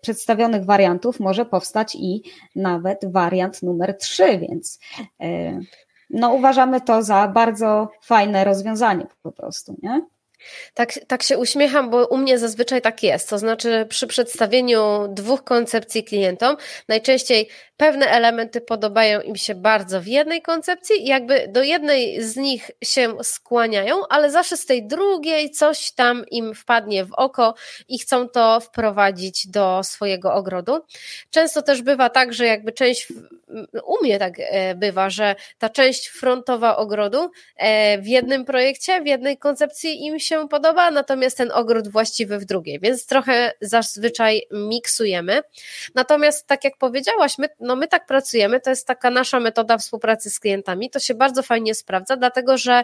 przedstawionych 0.00 0.64
wariantów 0.64 1.20
może 1.20 1.44
powstać 1.46 1.94
i 1.94 2.22
nawet 2.56 3.12
wariant 3.12 3.62
numer 3.62 3.96
3, 3.98 4.38
więc 4.38 4.78
e, 5.20 5.58
no, 6.10 6.34
uważamy 6.34 6.80
to 6.80 7.02
za 7.02 7.28
bardzo 7.28 7.88
fajne 8.02 8.44
rozwiązanie 8.44 9.06
po 9.22 9.32
prostu, 9.32 9.76
nie? 9.82 10.06
Tak, 10.74 10.92
tak 11.06 11.22
się 11.22 11.38
uśmiecham, 11.38 11.90
bo 11.90 12.06
u 12.06 12.16
mnie 12.16 12.38
zazwyczaj 12.38 12.82
tak 12.82 13.02
jest. 13.02 13.28
To 13.28 13.38
znaczy, 13.38 13.86
przy 13.88 14.06
przedstawieniu 14.06 15.08
dwóch 15.08 15.44
koncepcji 15.44 16.04
klientom, 16.04 16.56
najczęściej 16.88 17.48
pewne 17.82 18.06
elementy 18.06 18.60
podobają 18.60 19.20
im 19.20 19.36
się 19.36 19.54
bardzo 19.54 20.00
w 20.00 20.06
jednej 20.06 20.42
koncepcji 20.42 21.06
jakby 21.06 21.48
do 21.48 21.62
jednej 21.62 22.22
z 22.22 22.36
nich 22.36 22.70
się 22.84 23.14
skłaniają, 23.22 23.96
ale 24.08 24.30
zawsze 24.30 24.56
z 24.56 24.66
tej 24.66 24.86
drugiej 24.86 25.50
coś 25.50 25.92
tam 25.92 26.24
im 26.30 26.54
wpadnie 26.54 27.04
w 27.04 27.12
oko 27.12 27.54
i 27.88 27.98
chcą 27.98 28.28
to 28.28 28.60
wprowadzić 28.60 29.46
do 29.46 29.80
swojego 29.84 30.34
ogrodu. 30.34 30.80
Często 31.30 31.62
też 31.62 31.82
bywa 31.82 32.10
tak, 32.10 32.32
że 32.32 32.46
jakby 32.46 32.72
część, 32.72 33.12
u 33.84 34.04
mnie 34.04 34.18
tak 34.18 34.34
e, 34.38 34.74
bywa, 34.74 35.10
że 35.10 35.34
ta 35.58 35.68
część 35.68 36.08
frontowa 36.08 36.76
ogrodu 36.76 37.30
e, 37.56 37.98
w 37.98 38.06
jednym 38.06 38.44
projekcie, 38.44 39.00
w 39.00 39.06
jednej 39.06 39.38
koncepcji 39.38 40.04
im 40.06 40.18
się 40.18 40.31
podoba, 40.48 40.90
natomiast 40.90 41.36
ten 41.36 41.52
ogród 41.52 41.88
właściwy 41.88 42.38
w 42.38 42.44
drugiej, 42.44 42.80
więc 42.80 43.06
trochę 43.06 43.52
zazwyczaj 43.60 44.42
miksujemy. 44.50 45.42
Natomiast 45.94 46.46
tak 46.46 46.64
jak 46.64 46.76
powiedziałaś, 46.78 47.38
my, 47.38 47.48
no 47.60 47.76
my 47.76 47.88
tak 47.88 48.06
pracujemy, 48.06 48.60
to 48.60 48.70
jest 48.70 48.86
taka 48.86 49.10
nasza 49.10 49.40
metoda 49.40 49.78
współpracy 49.78 50.30
z 50.30 50.40
klientami, 50.40 50.90
to 50.90 50.98
się 50.98 51.14
bardzo 51.14 51.42
fajnie 51.42 51.74
sprawdza, 51.74 52.16
dlatego 52.16 52.58
że 52.58 52.82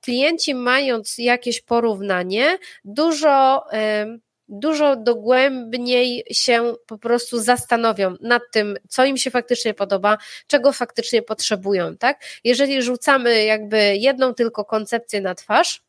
klienci 0.00 0.54
mając 0.54 1.18
jakieś 1.18 1.60
porównanie, 1.60 2.58
dużo 2.84 3.64
dużo 4.48 4.96
dogłębniej 4.96 6.24
się 6.32 6.74
po 6.86 6.98
prostu 6.98 7.38
zastanowią 7.38 8.14
nad 8.20 8.42
tym, 8.52 8.76
co 8.88 9.04
im 9.04 9.16
się 9.16 9.30
faktycznie 9.30 9.74
podoba, 9.74 10.18
czego 10.46 10.72
faktycznie 10.72 11.22
potrzebują, 11.22 11.96
tak? 11.96 12.20
Jeżeli 12.44 12.82
rzucamy 12.82 13.44
jakby 13.44 13.96
jedną 13.96 14.34
tylko 14.34 14.64
koncepcję 14.64 15.20
na 15.20 15.34
twarz, 15.34 15.82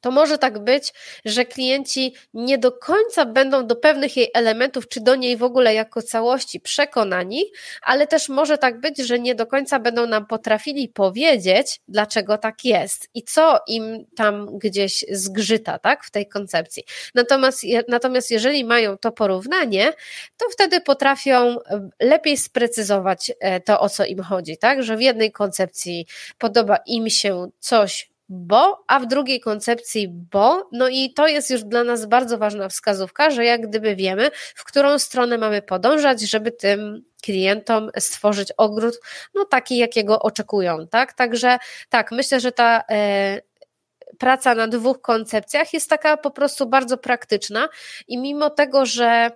to 0.00 0.10
może 0.10 0.38
tak 0.38 0.58
być, 0.58 0.92
że 1.24 1.44
klienci 1.44 2.14
nie 2.34 2.58
do 2.58 2.72
końca 2.72 3.26
będą 3.26 3.66
do 3.66 3.76
pewnych 3.76 4.16
jej 4.16 4.30
elementów, 4.34 4.88
czy 4.88 5.00
do 5.00 5.14
niej 5.14 5.36
w 5.36 5.42
ogóle 5.42 5.74
jako 5.74 6.02
całości 6.02 6.60
przekonani, 6.60 7.44
ale 7.82 8.06
też 8.06 8.28
może 8.28 8.58
tak 8.58 8.80
być, 8.80 8.98
że 8.98 9.18
nie 9.18 9.34
do 9.34 9.46
końca 9.46 9.78
będą 9.78 10.06
nam 10.06 10.26
potrafili 10.26 10.88
powiedzieć, 10.88 11.80
dlaczego 11.88 12.38
tak 12.38 12.64
jest 12.64 13.08
i 13.14 13.22
co 13.22 13.60
im 13.66 14.06
tam 14.16 14.58
gdzieś 14.58 15.04
zgrzyta, 15.10 15.78
tak, 15.78 16.04
w 16.04 16.10
tej 16.10 16.28
koncepcji. 16.28 16.84
Natomiast, 17.14 17.62
natomiast 17.88 18.30
jeżeli 18.30 18.64
mają 18.64 18.98
to 18.98 19.12
porównanie, 19.12 19.92
to 20.36 20.46
wtedy 20.50 20.80
potrafią 20.80 21.36
e, 21.36 21.88
lepiej 22.00 22.36
sprecyzować 22.36 23.32
e, 23.40 23.60
to, 23.60 23.80
o 23.80 23.88
co 23.88 24.04
im 24.04 24.22
chodzi, 24.22 24.58
tak, 24.58 24.82
że 24.82 24.96
w 24.96 25.00
jednej 25.00 25.32
koncepcji 25.32 26.06
podoba 26.38 26.78
im 26.86 27.10
się 27.10 27.50
coś 27.58 28.10
bo, 28.28 28.84
a 28.86 29.00
w 29.00 29.06
drugiej 29.06 29.40
koncepcji 29.40 30.08
bo, 30.08 30.68
no 30.72 30.88
i 30.88 31.12
to 31.14 31.28
jest 31.28 31.50
już 31.50 31.64
dla 31.64 31.84
nas 31.84 32.06
bardzo 32.06 32.38
ważna 32.38 32.68
wskazówka, 32.68 33.30
że 33.30 33.44
jak 33.44 33.68
gdyby 33.68 33.96
wiemy, 33.96 34.30
w 34.54 34.64
którą 34.64 34.98
stronę 34.98 35.38
mamy 35.38 35.62
podążać, 35.62 36.20
żeby 36.20 36.52
tym 36.52 37.02
klientom 37.22 37.90
stworzyć 37.98 38.52
ogród, 38.56 39.00
no 39.34 39.44
taki, 39.44 39.76
jakiego 39.76 40.18
oczekują, 40.18 40.86
tak? 40.88 41.12
Także 41.12 41.58
tak, 41.88 42.12
myślę, 42.12 42.40
że 42.40 42.52
ta 42.52 42.82
e, 42.90 43.40
praca 44.18 44.54
na 44.54 44.68
dwóch 44.68 45.00
koncepcjach 45.00 45.72
jest 45.72 45.90
taka 45.90 46.16
po 46.16 46.30
prostu 46.30 46.66
bardzo 46.66 46.98
praktyczna 46.98 47.68
i 48.08 48.18
mimo 48.18 48.50
tego, 48.50 48.86
że 48.86 49.30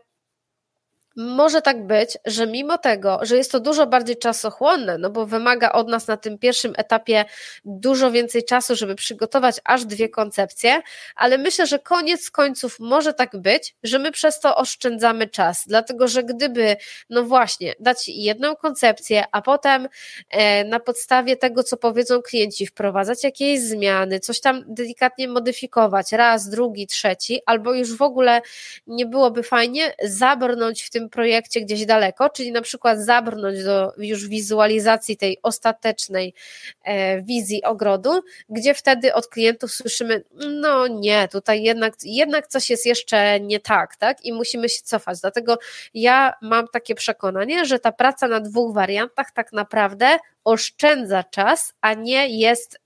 może 1.16 1.62
tak 1.62 1.86
być, 1.86 2.18
że 2.24 2.46
mimo 2.46 2.78
tego, 2.78 3.18
że 3.22 3.36
jest 3.36 3.52
to 3.52 3.60
dużo 3.60 3.86
bardziej 3.86 4.16
czasochłonne, 4.16 4.98
no 4.98 5.10
bo 5.10 5.26
wymaga 5.26 5.72
od 5.72 5.88
nas 5.88 6.06
na 6.06 6.16
tym 6.16 6.38
pierwszym 6.38 6.72
etapie 6.76 7.24
dużo 7.64 8.10
więcej 8.10 8.44
czasu, 8.44 8.76
żeby 8.76 8.94
przygotować 8.94 9.60
aż 9.64 9.84
dwie 9.84 10.08
koncepcje, 10.08 10.82
ale 11.16 11.38
myślę, 11.38 11.66
że 11.66 11.78
koniec 11.78 12.30
końców 12.30 12.80
może 12.80 13.14
tak 13.14 13.36
być, 13.36 13.74
że 13.82 13.98
my 13.98 14.12
przez 14.12 14.40
to 14.40 14.56
oszczędzamy 14.56 15.26
czas, 15.28 15.64
dlatego 15.66 16.08
że 16.08 16.22
gdyby, 16.22 16.76
no 17.10 17.22
właśnie, 17.22 17.74
dać 17.80 18.08
jedną 18.08 18.56
koncepcję, 18.56 19.24
a 19.32 19.42
potem 19.42 19.88
e, 20.30 20.64
na 20.64 20.80
podstawie 20.80 21.36
tego, 21.36 21.62
co 21.62 21.76
powiedzą 21.76 22.22
klienci, 22.22 22.66
wprowadzać 22.66 23.24
jakieś 23.24 23.60
zmiany, 23.60 24.20
coś 24.20 24.40
tam 24.40 24.64
delikatnie 24.66 25.28
modyfikować, 25.28 26.12
raz, 26.12 26.48
drugi, 26.48 26.86
trzeci, 26.86 27.40
albo 27.46 27.74
już 27.74 27.96
w 27.96 28.02
ogóle 28.02 28.40
nie 28.86 29.06
byłoby 29.06 29.42
fajnie 29.42 29.94
zabrnąć 30.02 30.82
w 30.82 30.90
tym 30.90 31.01
tym 31.02 31.10
projekcie 31.10 31.60
gdzieś 31.60 31.86
daleko, 31.86 32.30
czyli 32.30 32.52
na 32.52 32.62
przykład 32.62 32.98
zabrnąć 32.98 33.64
do 33.64 33.92
już 33.98 34.28
wizualizacji 34.28 35.16
tej 35.16 35.38
ostatecznej 35.42 36.34
e, 36.82 37.22
wizji 37.22 37.64
ogrodu, 37.64 38.20
gdzie 38.48 38.74
wtedy 38.74 39.14
od 39.14 39.26
klientów 39.26 39.72
słyszymy, 39.72 40.24
no 40.60 40.86
nie, 40.86 41.28
tutaj 41.28 41.62
jednak, 41.62 41.94
jednak 42.04 42.46
coś 42.46 42.70
jest 42.70 42.86
jeszcze 42.86 43.40
nie 43.40 43.60
tak, 43.60 43.96
tak? 43.96 44.24
I 44.24 44.32
musimy 44.32 44.68
się 44.68 44.82
cofać. 44.82 45.20
Dlatego 45.20 45.58
ja 45.94 46.34
mam 46.42 46.68
takie 46.68 46.94
przekonanie, 46.94 47.64
że 47.64 47.78
ta 47.78 47.92
praca 47.92 48.28
na 48.28 48.40
dwóch 48.40 48.74
wariantach 48.74 49.32
tak 49.34 49.52
naprawdę 49.52 50.18
oszczędza 50.44 51.24
czas, 51.24 51.74
a 51.80 51.94
nie 51.94 52.28
jest 52.38 52.80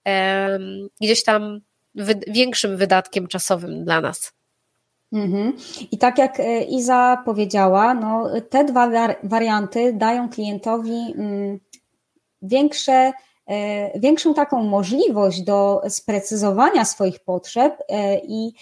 gdzieś 1.01 1.25
tam 1.25 1.61
większym 2.27 2.77
wydatkiem 2.77 3.27
czasowym 3.27 3.85
dla 3.85 4.01
nas. 4.01 4.36
Mhm. 5.13 5.53
I 5.93 5.99
tak 5.99 6.19
jak 6.19 6.41
e, 6.41 6.63
Iza 6.63 7.23
powiedziała, 7.25 7.95
no, 7.95 8.31
te 8.51 8.65
dwa 8.65 8.91
warianty 9.23 9.93
dają 9.93 10.29
klientowi 10.29 11.15
mm, 11.19 11.59
większe, 12.43 13.13
e, 13.47 14.01
większą 14.01 14.35
taką 14.35 14.63
możliwość 14.63 15.43
do 15.43 15.83
sprecyzowania 15.89 16.85
swoich 16.85 17.21
potrzeb 17.21 17.83
e, 17.89 18.19
i 18.19 18.53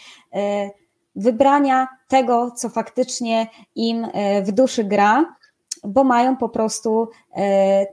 wybrania 1.16 1.88
tego, 2.08 2.50
co 2.50 2.68
faktycznie 2.68 3.46
im 3.74 4.06
w 4.42 4.52
duszy 4.52 4.84
gra, 4.84 5.36
bo 5.84 6.04
mają 6.04 6.36
po 6.36 6.48
prostu 6.48 7.08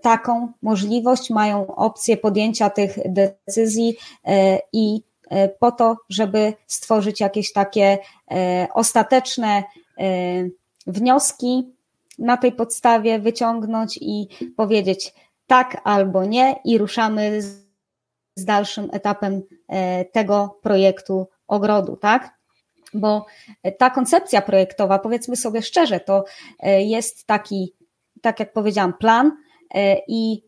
taką 0.02 0.52
możliwość, 0.62 1.30
mają 1.30 1.76
opcję 1.76 2.18
podjęcia 2.18 2.70
tych 2.70 2.98
decyzji 3.06 3.98
i 4.74 5.04
po 5.60 5.72
to, 5.72 5.96
żeby 6.10 6.54
stworzyć 6.68 7.20
jakieś 7.20 7.54
takie 7.54 7.98
e, 8.32 8.68
ostateczne 8.74 9.48
e, 9.48 9.64
wnioski, 10.88 11.76
na 12.20 12.38
tej 12.38 12.52
podstawie 12.52 13.20
wyciągnąć 13.20 13.98
i 14.02 14.28
powiedzieć 14.58 15.14
tak 15.48 15.82
albo 15.84 16.26
nie, 16.26 16.56
i 16.66 16.78
ruszamy 16.78 17.42
z 18.36 18.46
dalszym 18.46 18.90
etapem 18.92 19.42
tego 20.12 20.60
projektu 20.62 21.28
ogrodu, 21.48 21.96
tak? 21.96 22.40
Bo 22.94 23.26
ta 23.78 23.90
koncepcja 23.90 24.42
projektowa, 24.42 25.00
powiedzmy 25.00 25.36
sobie 25.36 25.62
szczerze, 25.62 26.00
to 26.00 26.24
jest 26.80 27.26
taki, 27.28 27.74
tak 28.22 28.40
jak 28.40 28.54
powiedziałam, 28.54 28.94
plan 28.94 29.32
i 30.08 30.44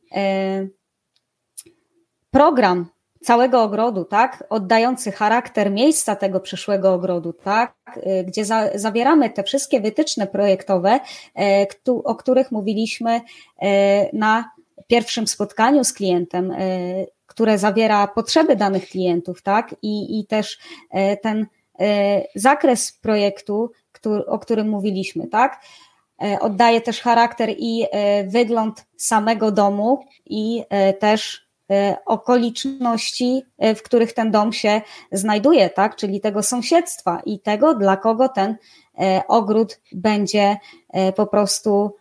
program 2.32 2.90
całego 3.24 3.64
ogrodu, 3.64 4.06
tak, 4.06 4.44
oddający 4.50 5.12
charakter 5.12 5.72
miejsca 5.72 6.16
tego 6.16 6.40
przyszłego 6.40 6.94
ogrodu, 6.94 7.34
tak, 7.34 7.74
y, 7.98 8.24
gdzie 8.24 8.46
za, 8.46 8.70
zawieramy 8.76 9.30
te 9.30 9.44
wszystkie 9.44 9.82
wytyczne 9.82 10.28
projektowe, 10.28 11.00
e, 11.38 11.68
o 12.04 12.16
których 12.16 12.52
mówiliśmy 12.52 13.22
e, 13.62 14.18
na 14.18 14.52
pierwszym 14.88 15.28
spotkaniu 15.28 15.84
z 15.84 15.94
klientem, 15.94 16.52
e, 16.52 16.58
które 17.28 17.58
zawiera 17.58 18.08
potrzeby 18.08 18.56
danych 18.56 18.90
klientów, 18.90 19.42
tak, 19.42 19.76
i, 19.82 20.20
i 20.20 20.26
też 20.26 20.60
ten 21.22 21.48
zakres 22.36 22.92
projektu, 22.92 23.72
który, 23.92 24.26
o 24.26 24.40
którym 24.40 24.70
mówiliśmy, 24.70 25.28
tak, 25.28 25.62
oddaje 26.40 26.82
też 26.82 27.02
charakter 27.02 27.50
i 27.58 27.86
wygląd 28.28 28.86
samego 28.98 29.52
domu 29.52 30.06
i 30.26 30.64
też 31.00 31.43
okoliczności, 32.06 33.44
e, 33.58 33.76
w 33.76 33.84
których 33.84 34.14
ten 34.14 34.32
dom 34.32 34.54
się 34.54 34.82
znajduje, 35.12 35.70
tak? 35.70 35.96
czyli 35.96 36.22
tego 36.22 36.44
sąsiedztwa 36.44 37.22
i 37.26 37.40
tego, 37.40 37.74
dla 37.76 37.98
kogo 37.98 38.30
ten 38.30 38.56
e, 39.00 39.22
ogród 39.28 39.80
będzie 39.92 40.58
po 41.16 41.28
prostu 41.28 41.96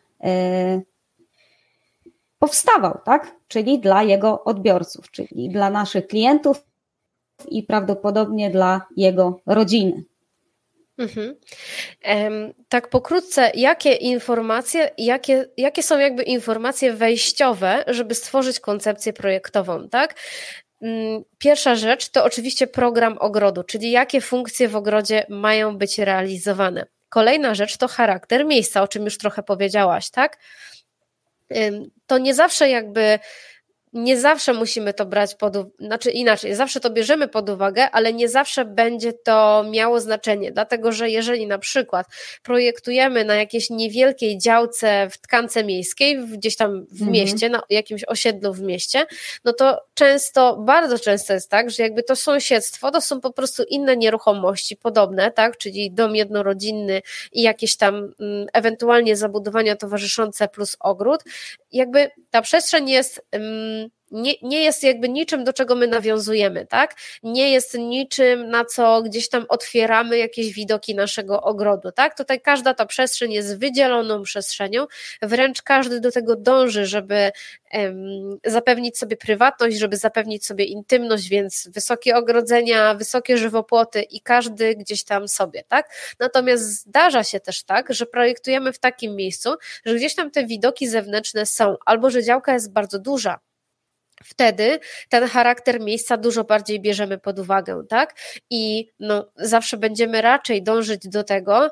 powstawał, 2.38 2.98
tak? 3.04 3.36
czyli 3.48 3.78
dla 3.80 4.02
jego 4.02 4.44
odbiorców, 4.44 5.10
czyli 5.10 5.50
dla 5.50 5.70
naszych 5.70 6.06
klientów 6.06 6.66
i 7.48 7.62
prawdopodobnie 7.62 8.50
dla 8.50 8.86
jego 8.96 9.40
rodziny. 9.46 10.04
Mhm. 10.98 11.34
tak 12.68 12.88
pokrótce, 12.88 13.50
jakie 13.54 13.92
informacje, 13.94 14.90
jakie, 14.98 15.44
jakie 15.56 15.82
są 15.82 15.98
jakby 15.98 16.22
informacje 16.22 16.92
wejściowe, 16.92 17.84
żeby 17.86 18.14
stworzyć 18.14 18.60
koncepcję 18.60 19.12
projektową, 19.12 19.88
tak? 19.88 20.14
Mm, 20.82 21.24
pierwsza 21.38 21.74
rzecz 21.74 22.08
to 22.08 22.24
oczywiście 22.24 22.66
program 22.66 23.18
ogrodu, 23.18 23.62
czyli 23.62 23.90
jakie 23.90 24.20
funkcje 24.20 24.68
w 24.68 24.76
ogrodzie 24.76 25.26
mają 25.28 25.78
być 25.78 25.98
realizowane. 25.98 26.86
Kolejna 27.08 27.54
rzecz 27.54 27.76
to 27.76 27.88
charakter 27.88 28.46
miejsca, 28.46 28.82
o 28.82 28.88
czym 28.88 29.04
już 29.04 29.18
trochę 29.18 29.42
powiedziałaś, 29.42 30.10
tak? 30.10 30.38
To 32.06 32.18
nie 32.18 32.34
zawsze 32.34 32.68
jakby 32.68 33.18
nie 33.92 34.20
zawsze 34.20 34.52
musimy 34.52 34.94
to 34.94 35.06
brać 35.06 35.34
pod 35.34 35.56
uwagę, 35.56 35.70
znaczy 35.80 36.10
inaczej, 36.10 36.54
zawsze 36.54 36.80
to 36.80 36.90
bierzemy 36.90 37.28
pod 37.28 37.50
uwagę, 37.50 37.90
ale 37.90 38.12
nie 38.12 38.28
zawsze 38.28 38.64
będzie 38.64 39.12
to 39.12 39.64
miało 39.70 40.00
znaczenie, 40.00 40.52
dlatego 40.52 40.92
że 40.92 41.10
jeżeli 41.10 41.46
na 41.46 41.58
przykład 41.58 42.06
projektujemy 42.42 43.24
na 43.24 43.34
jakiejś 43.34 43.70
niewielkiej 43.70 44.38
działce 44.38 45.08
w 45.10 45.18
tkance 45.18 45.64
miejskiej, 45.64 46.26
gdzieś 46.26 46.56
tam 46.56 46.86
w 46.86 46.92
mhm. 46.92 47.10
mieście, 47.10 47.48
na 47.48 47.62
jakimś 47.70 48.04
osiedlu 48.04 48.54
w 48.54 48.60
mieście, 48.60 49.06
no 49.44 49.52
to 49.52 49.84
często, 49.94 50.56
bardzo 50.56 50.98
często 50.98 51.32
jest 51.32 51.50
tak, 51.50 51.70
że 51.70 51.82
jakby 51.82 52.02
to 52.02 52.16
sąsiedztwo 52.16 52.90
to 52.90 53.00
są 53.00 53.20
po 53.20 53.32
prostu 53.32 53.62
inne 53.62 53.96
nieruchomości 53.96 54.76
podobne, 54.76 55.30
tak, 55.30 55.56
czyli 55.56 55.90
dom 55.90 56.16
jednorodzinny 56.16 57.02
i 57.32 57.42
jakieś 57.42 57.76
tam 57.76 57.94
mm, 57.94 58.46
ewentualnie 58.52 59.16
zabudowania 59.16 59.76
towarzyszące 59.76 60.48
plus 60.48 60.76
ogród, 60.80 61.20
jakby 61.72 62.10
ta 62.30 62.42
przestrzeń 62.42 62.90
jest. 62.90 63.24
Um, 63.32 63.81
nie, 64.12 64.34
nie 64.42 64.62
jest 64.64 64.82
jakby 64.82 65.08
niczym, 65.08 65.44
do 65.44 65.52
czego 65.52 65.74
my 65.74 65.86
nawiązujemy, 65.86 66.66
tak? 66.66 66.94
Nie 67.22 67.50
jest 67.50 67.78
niczym, 67.78 68.48
na 68.48 68.64
co 68.64 69.02
gdzieś 69.02 69.28
tam 69.28 69.44
otwieramy 69.48 70.18
jakieś 70.18 70.52
widoki 70.52 70.94
naszego 70.94 71.42
ogrodu, 71.42 71.92
tak? 71.92 72.16
Tutaj 72.16 72.40
każda 72.40 72.74
ta 72.74 72.86
przestrzeń 72.86 73.32
jest 73.32 73.58
wydzieloną 73.58 74.22
przestrzenią, 74.22 74.86
wręcz 75.22 75.62
każdy 75.62 76.00
do 76.00 76.12
tego 76.12 76.36
dąży, 76.36 76.86
żeby 76.86 77.30
um, 77.72 78.38
zapewnić 78.44 78.98
sobie 78.98 79.16
prywatność, 79.16 79.78
żeby 79.78 79.96
zapewnić 79.96 80.46
sobie 80.46 80.64
intymność, 80.64 81.28
więc 81.28 81.68
wysokie 81.72 82.16
ogrodzenia, 82.16 82.94
wysokie 82.94 83.38
żywopłoty 83.38 84.02
i 84.02 84.20
każdy 84.20 84.74
gdzieś 84.74 85.04
tam 85.04 85.28
sobie, 85.28 85.64
tak? 85.68 85.94
Natomiast 86.18 86.62
zdarza 86.64 87.24
się 87.24 87.40
też 87.40 87.64
tak, 87.64 87.94
że 87.94 88.06
projektujemy 88.06 88.72
w 88.72 88.78
takim 88.78 89.16
miejscu, 89.16 89.54
że 89.84 89.94
gdzieś 89.94 90.14
tam 90.14 90.30
te 90.30 90.46
widoki 90.46 90.88
zewnętrzne 90.88 91.46
są, 91.46 91.76
albo 91.86 92.10
że 92.10 92.22
działka 92.22 92.54
jest 92.54 92.72
bardzo 92.72 92.98
duża, 92.98 93.38
wtedy 94.24 94.78
ten 95.08 95.28
charakter 95.28 95.80
miejsca 95.80 96.16
dużo 96.16 96.44
bardziej 96.44 96.80
bierzemy 96.80 97.18
pod 97.18 97.38
uwagę, 97.38 97.82
tak? 97.88 98.14
I 98.50 98.88
no, 99.00 99.32
zawsze 99.36 99.76
będziemy 99.76 100.22
raczej 100.22 100.62
dążyć 100.62 101.08
do 101.08 101.24
tego, 101.24 101.70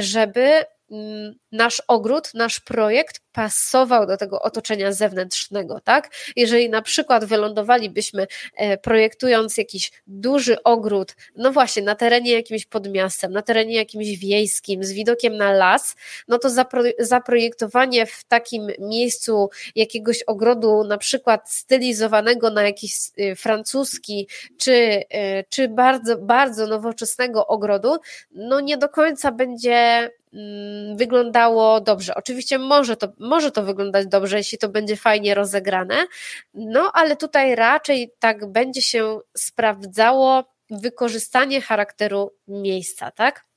żeby 0.00 0.64
mm, 0.90 1.34
nasz 1.52 1.82
ogród, 1.88 2.34
nasz 2.34 2.60
projekt 2.60 3.20
pasował 3.32 4.06
do 4.06 4.16
tego 4.16 4.42
otoczenia 4.42 4.92
zewnętrznego, 4.92 5.80
tak? 5.80 6.10
Jeżeli 6.36 6.70
na 6.70 6.82
przykład 6.82 7.24
wylądowalibyśmy 7.24 8.26
e, 8.56 8.78
projektując 8.78 9.56
jakiś 9.56 9.92
duży 10.06 10.62
ogród, 10.62 11.14
no 11.36 11.52
właśnie, 11.52 11.82
na 11.82 11.94
terenie 11.94 12.32
jakimś 12.32 12.66
pod 12.66 12.90
miastem, 12.90 13.32
na 13.32 13.42
terenie 13.42 13.74
jakimś 13.74 14.08
wiejskim, 14.08 14.84
z 14.84 14.92
widokiem 14.92 15.36
na 15.36 15.52
las, 15.52 15.96
no 16.28 16.38
to 16.38 16.50
zapro, 16.50 16.82
zaprojektowanie 16.98 18.06
w 18.06 18.24
takim 18.24 18.66
miejscu 18.78 19.50
jakiegoś 19.74 20.22
ogrodu, 20.22 20.84
na 20.84 20.98
przykład 20.98 21.50
stylizowanego 21.50 22.50
na 22.50 22.62
jakiś 22.62 22.92
e, 23.18 23.36
francuski, 23.36 24.28
czy, 24.58 25.02
e, 25.10 25.44
czy 25.44 25.68
bardzo, 25.68 26.18
bardzo 26.18 26.66
nowoczesnego 26.66 27.46
ogrodu, 27.46 27.96
no 28.30 28.60
nie 28.60 28.76
do 28.76 28.88
końca 28.88 29.32
będzie 29.32 30.10
mm, 30.32 30.96
wyglądało 31.38 31.80
dobrze. 31.80 32.14
Oczywiście 32.14 32.58
może 32.58 32.96
to, 32.96 33.08
może 33.18 33.50
to 33.50 33.62
wyglądać 33.62 34.06
dobrze, 34.06 34.38
jeśli 34.38 34.58
to 34.58 34.68
będzie 34.68 34.96
fajnie 34.96 35.34
rozegrane, 35.34 36.06
no 36.54 36.90
ale 36.94 37.16
tutaj 37.16 37.54
raczej 37.54 38.12
tak 38.18 38.52
będzie 38.52 38.82
się 38.82 39.20
sprawdzało 39.36 40.44
wykorzystanie 40.70 41.60
charakteru 41.60 42.30
miejsca, 42.48 43.10
tak? 43.10 43.47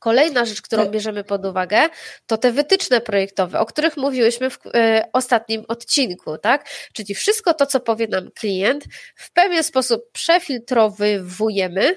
Kolejna 0.00 0.44
rzecz, 0.44 0.62
którą 0.62 0.82
tak. 0.82 0.92
bierzemy 0.92 1.24
pod 1.24 1.46
uwagę, 1.46 1.88
to 2.26 2.36
te 2.36 2.52
wytyczne 2.52 3.00
projektowe, 3.00 3.60
o 3.60 3.66
których 3.66 3.96
mówiłyśmy 3.96 4.50
w 4.50 4.58
e, 4.74 5.08
ostatnim 5.12 5.64
odcinku, 5.68 6.38
tak? 6.38 6.68
Czyli 6.92 7.14
wszystko 7.14 7.54
to, 7.54 7.66
co 7.66 7.80
powie 7.80 8.06
nam 8.06 8.30
klient, 8.30 8.84
w 9.16 9.32
pewien 9.32 9.62
sposób 9.62 10.02
przefiltrowujemy 10.12 11.96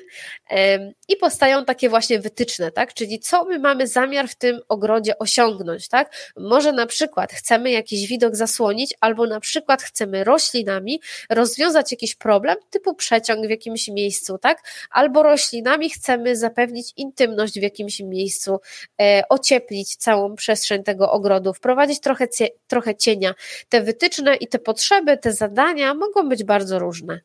i 1.08 1.16
powstają 1.16 1.66
takie 1.66 1.90
właśnie 1.90 2.20
wytyczne, 2.20 2.72
tak? 2.72 2.94
Czyli 2.94 3.20
co 3.20 3.46
my 3.46 3.60
mamy 3.60 3.88
zamiar 3.88 4.28
w 4.28 4.36
tym 4.36 4.60
ogrodzie 4.70 5.20
osiągnąć, 5.20 5.88
tak? 5.88 6.16
Może 6.38 6.72
na 6.72 6.86
przykład 6.86 7.34
chcemy 7.34 7.72
jakiś 7.72 8.08
widok 8.08 8.36
zasłonić, 8.36 8.94
albo 9.02 9.28
na 9.28 9.40
przykład 9.40 9.84
chcemy 9.84 10.24
roślinami 10.24 11.02
rozwiązać 11.30 11.92
jakiś 11.92 12.16
problem 12.16 12.56
typu 12.70 12.96
przeciąg 12.96 13.48
w 13.48 13.50
jakimś 13.50 13.88
miejscu, 13.88 14.38
tak? 14.38 14.62
Albo 14.92 15.24
roślinami 15.24 15.90
chcemy 15.90 16.36
zapewnić 16.36 16.94
intymność 16.98 17.60
w 17.60 17.62
jakimś 17.62 17.93
jakimś 18.00 18.12
miejscu, 18.12 18.60
e, 19.02 19.24
ocieplić 19.30 19.96
całą 19.96 20.36
przestrzeń 20.36 20.84
tego 20.84 21.12
ogrodu, 21.12 21.54
wprowadzić 21.54 22.00
trochę, 22.00 22.28
trochę 22.68 22.96
cienia. 22.96 23.34
Te 23.70 23.82
wytyczne 23.82 24.36
i 24.36 24.48
te 24.48 24.60
potrzeby, 24.60 25.18
te 25.18 25.34
zadania 25.34 25.94
mogą 25.94 26.30
być 26.30 26.44
bardzo 26.44 26.80
różne. 26.80 27.20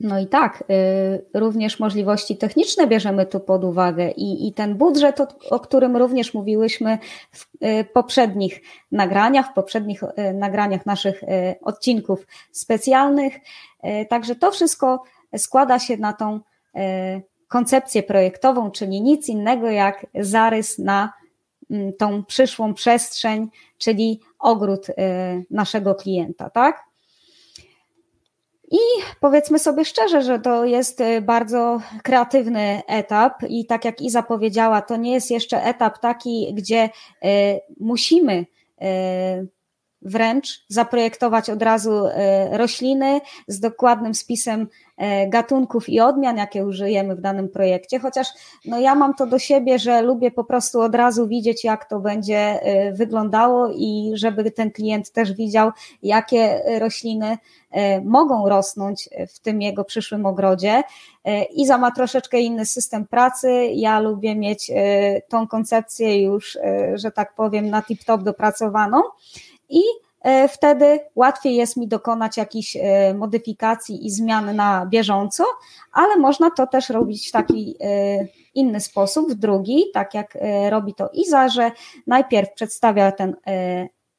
No 0.00 0.18
i 0.18 0.26
tak, 0.26 0.64
y, 0.70 1.38
również 1.38 1.80
możliwości 1.80 2.36
techniczne 2.36 2.86
bierzemy 2.86 3.26
tu 3.26 3.40
pod 3.40 3.64
uwagę 3.64 4.10
i, 4.10 4.48
i 4.48 4.52
ten 4.52 4.74
budżet, 4.74 5.20
o, 5.50 5.60
którym 5.60 5.96
również 5.96 6.34
mówiłyśmy 6.34 6.98
w 7.32 7.46
y, 7.64 7.84
poprzednich 7.84 8.60
nagraniach, 8.92 9.50
w 9.50 9.54
poprzednich 9.54 10.02
y, 10.02 10.32
nagraniach 10.34 10.86
naszych 10.86 11.22
odcinków 11.62 12.26
specjalnych. 12.52 13.34
Także 14.08 14.34
to 14.34 14.50
wszystko 14.50 15.02
składa 15.36 15.78
się 15.78 15.96
na 15.96 16.12
tą 16.12 16.40
koncepcję 17.48 18.02
projektową, 18.02 18.70
czyli 18.70 19.02
nic 19.02 19.28
innego 19.28 19.70
jak 19.70 20.06
zarys 20.14 20.78
na 20.78 21.12
mm, 21.70 21.92
tą 21.92 22.24
przyszłą 22.24 22.74
przestrzeń, 22.74 23.48
czyli 23.78 24.20
ogród 24.38 24.88
y, 24.88 24.94
naszego 25.50 25.94
klienta, 25.94 26.50
tak? 26.50 26.84
I 28.70 28.78
powiedzmy 29.20 29.58
sobie 29.58 29.84
szczerze, 29.84 30.22
że 30.22 30.38
to 30.38 30.64
jest 30.64 31.00
y, 31.00 31.20
bardzo 31.20 31.80
kreatywny 32.02 32.82
etap 32.86 33.42
i 33.48 33.66
tak 33.66 33.84
jak 33.84 34.00
Iza 34.00 34.22
powiedziała, 34.22 34.82
to 34.82 34.96
nie 34.96 35.12
jest 35.12 35.30
jeszcze 35.30 35.62
etap 35.62 35.98
taki, 35.98 36.54
gdzie 36.54 36.84
y, 36.84 37.28
musimy 37.80 38.46
wręcz 40.02 40.64
zaprojektować 40.68 41.50
od 41.50 41.62
razu 41.62 42.04
rośliny 42.52 43.20
z 43.48 43.60
dokładnym 43.60 44.14
spisem 44.14 44.66
E, 44.98 45.28
gatunków 45.28 45.88
i 45.88 46.00
odmian, 46.00 46.36
jakie 46.36 46.66
użyjemy 46.66 47.16
w 47.16 47.20
danym 47.20 47.48
projekcie, 47.48 47.98
chociaż 47.98 48.26
no 48.64 48.80
ja 48.80 48.94
mam 48.94 49.14
to 49.14 49.26
do 49.26 49.38
siebie, 49.38 49.78
że 49.78 50.02
lubię 50.02 50.30
po 50.30 50.44
prostu 50.44 50.80
od 50.80 50.94
razu 50.94 51.28
widzieć, 51.28 51.64
jak 51.64 51.88
to 51.88 52.00
będzie 52.00 52.62
e, 52.62 52.92
wyglądało 52.92 53.68
i 53.74 54.12
żeby 54.14 54.50
ten 54.50 54.70
klient 54.70 55.12
też 55.12 55.32
widział, 55.32 55.70
jakie 56.02 56.62
rośliny 56.78 57.38
e, 57.70 58.00
mogą 58.00 58.48
rosnąć 58.48 59.08
w 59.34 59.40
tym 59.40 59.62
jego 59.62 59.84
przyszłym 59.84 60.26
ogrodzie. 60.26 60.82
Iza 61.54 61.78
ma 61.78 61.90
troszeczkę 61.90 62.40
inny 62.40 62.66
system 62.66 63.06
pracy. 63.06 63.66
Ja 63.74 64.00
lubię 64.00 64.36
mieć 64.36 64.70
tą 65.28 65.48
koncepcję 65.48 66.22
już, 66.22 66.58
że 66.94 67.10
tak 67.10 67.34
powiem, 67.34 67.70
na 67.70 67.82
tip-top 67.82 68.22
dopracowaną 68.22 69.02
i 69.68 69.82
E, 70.22 70.48
wtedy 70.48 71.00
łatwiej 71.14 71.56
jest 71.56 71.76
mi 71.76 71.88
dokonać 71.88 72.36
jakichś 72.36 72.76
e, 72.76 73.14
modyfikacji 73.14 74.06
i 74.06 74.10
zmian 74.10 74.56
na 74.56 74.86
bieżąco, 74.86 75.44
ale 75.92 76.16
można 76.16 76.50
to 76.50 76.66
też 76.66 76.88
robić 76.88 77.28
w 77.28 77.32
taki 77.32 77.76
e, 77.80 78.26
inny 78.54 78.80
sposób, 78.80 79.30
w 79.30 79.34
drugi, 79.34 79.84
tak 79.94 80.14
jak 80.14 80.38
robi 80.70 80.94
to 80.94 81.10
Iza, 81.12 81.48
że 81.48 81.72
najpierw 82.06 82.52
przedstawia 82.52 83.12
ten 83.12 83.36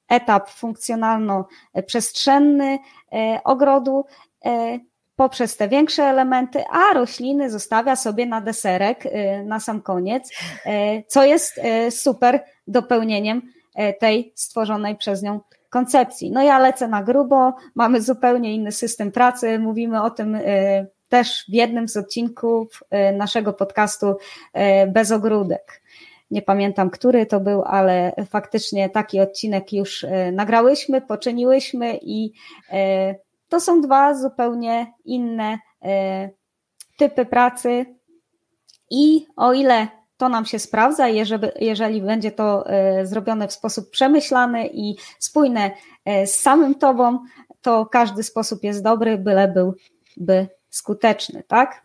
etap 0.09 0.49
funkcjonalno-przestrzenny 0.49 2.77
ogrodu 3.43 4.05
poprzez 5.15 5.57
te 5.57 5.67
większe 5.67 6.03
elementy, 6.03 6.63
a 6.71 6.93
rośliny 6.93 7.49
zostawia 7.49 7.95
sobie 7.95 8.25
na 8.25 8.41
deserek 8.41 9.03
na 9.45 9.59
sam 9.59 9.81
koniec, 9.81 10.31
co 11.07 11.23
jest 11.23 11.61
super 11.89 12.43
dopełnieniem 12.67 13.41
tej 13.99 14.33
stworzonej 14.35 14.95
przez 14.95 15.21
nią 15.23 15.39
koncepcji. 15.69 16.31
No 16.31 16.43
ja 16.43 16.59
lecę 16.59 16.87
na 16.87 17.03
grubo, 17.03 17.53
mamy 17.75 18.01
zupełnie 18.01 18.55
inny 18.55 18.71
system 18.71 19.11
pracy, 19.11 19.59
mówimy 19.59 20.03
o 20.03 20.09
tym 20.09 20.35
y, 20.35 20.87
też 21.09 21.45
w 21.49 21.53
jednym 21.53 21.87
z 21.87 21.97
odcinków 21.97 22.83
y, 23.11 23.17
naszego 23.17 23.53
podcastu 23.53 24.15
Bez 24.87 25.11
ogródek. 25.11 25.81
Nie 26.31 26.41
pamiętam, 26.41 26.89
który 26.89 27.25
to 27.25 27.39
był, 27.39 27.63
ale 27.63 28.13
faktycznie 28.29 28.89
taki 28.89 29.19
odcinek 29.19 29.73
już 29.73 30.05
nagrałyśmy, 30.31 31.01
poczyniłyśmy 31.01 31.99
i 32.01 32.33
to 33.49 33.59
są 33.59 33.81
dwa 33.81 34.13
zupełnie 34.13 34.93
inne 35.05 35.57
typy 36.97 37.25
pracy. 37.25 37.85
I 38.91 39.27
o 39.35 39.53
ile 39.53 39.87
to 40.19 40.29
nam 40.29 40.45
się 40.45 40.59
sprawdza, 40.59 41.07
jeżeli, 41.07 41.47
jeżeli 41.59 42.01
będzie 42.01 42.31
to 42.31 42.69
e, 42.69 43.05
zrobione 43.05 43.47
w 43.47 43.53
sposób 43.53 43.89
przemyślany 43.89 44.69
i 44.73 44.95
spójny 45.19 45.71
e, 46.05 46.27
z 46.27 46.39
samym 46.39 46.75
tobą, 46.75 47.19
to 47.61 47.85
każdy 47.85 48.23
sposób 48.23 48.63
jest 48.63 48.83
dobry, 48.83 49.17
byle 49.17 49.47
byłby 49.47 50.47
skuteczny, 50.69 51.43
tak? 51.47 51.81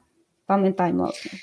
Pamiętajmy 0.46 1.02
o 1.02 1.12
tym. 1.12 1.38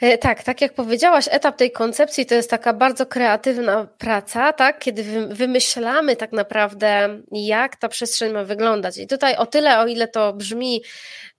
E, 0.00 0.18
tak, 0.18 0.42
tak 0.42 0.60
jak 0.60 0.74
powiedziałaś, 0.74 1.28
etap 1.30 1.56
tej 1.56 1.70
koncepcji 1.70 2.26
to 2.26 2.34
jest 2.34 2.50
taka 2.50 2.72
bardzo 2.72 3.06
kreatywna 3.06 3.86
praca, 3.98 4.52
tak, 4.52 4.78
kiedy 4.78 5.26
wymyślamy 5.26 6.16
tak 6.16 6.32
naprawdę, 6.32 7.08
jak 7.32 7.76
ta 7.76 7.88
przestrzeń 7.88 8.32
ma 8.32 8.44
wyglądać. 8.44 8.98
I 8.98 9.06
tutaj 9.06 9.36
o 9.36 9.46
tyle, 9.46 9.78
o 9.78 9.86
ile 9.86 10.08
to 10.08 10.32
brzmi, 10.32 10.82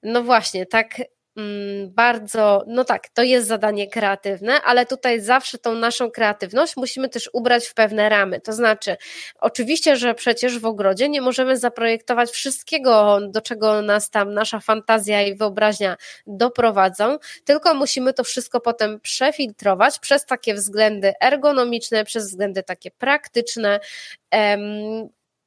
no 0.04 0.24
właśnie, 0.24 0.66
tak 0.66 0.96
bardzo, 1.88 2.64
no 2.68 2.86
tak, 2.86 3.10
to 3.10 3.24
jest 3.24 3.48
zadanie 3.48 3.90
kreatywne, 3.90 4.62
ale 4.62 4.86
tutaj 4.86 5.22
zawsze 5.22 5.58
tą 5.58 5.76
naszą 5.76 6.12
kreatywność 6.12 6.78
musimy 6.78 7.10
też 7.10 7.30
ubrać 7.34 7.68
w 7.68 7.74
pewne 7.74 8.10
ramy. 8.10 8.42
To 8.42 8.54
znaczy, 8.54 8.98
oczywiście, 9.40 9.96
że 9.96 10.14
przecież 10.14 10.60
w 10.60 10.66
ogrodzie 10.66 11.10
nie 11.10 11.22
możemy 11.22 11.58
zaprojektować 11.58 12.30
wszystkiego, 12.30 13.20
do 13.30 13.42
czego 13.42 13.82
nas 13.82 14.10
tam 14.10 14.34
nasza 14.34 14.60
fantazja 14.60 15.22
i 15.22 15.36
wyobraźnia 15.36 15.98
doprowadzą, 16.28 17.18
tylko 17.46 17.74
musimy 17.74 18.14
to 18.14 18.24
wszystko 18.24 18.60
potem 18.60 19.00
przefiltrować 19.00 20.00
przez 20.00 20.26
takie 20.26 20.54
względy 20.54 21.14
ergonomiczne, 21.22 22.06
przez 22.06 22.28
względy 22.28 22.64
takie 22.64 22.92
praktyczne 22.92 23.80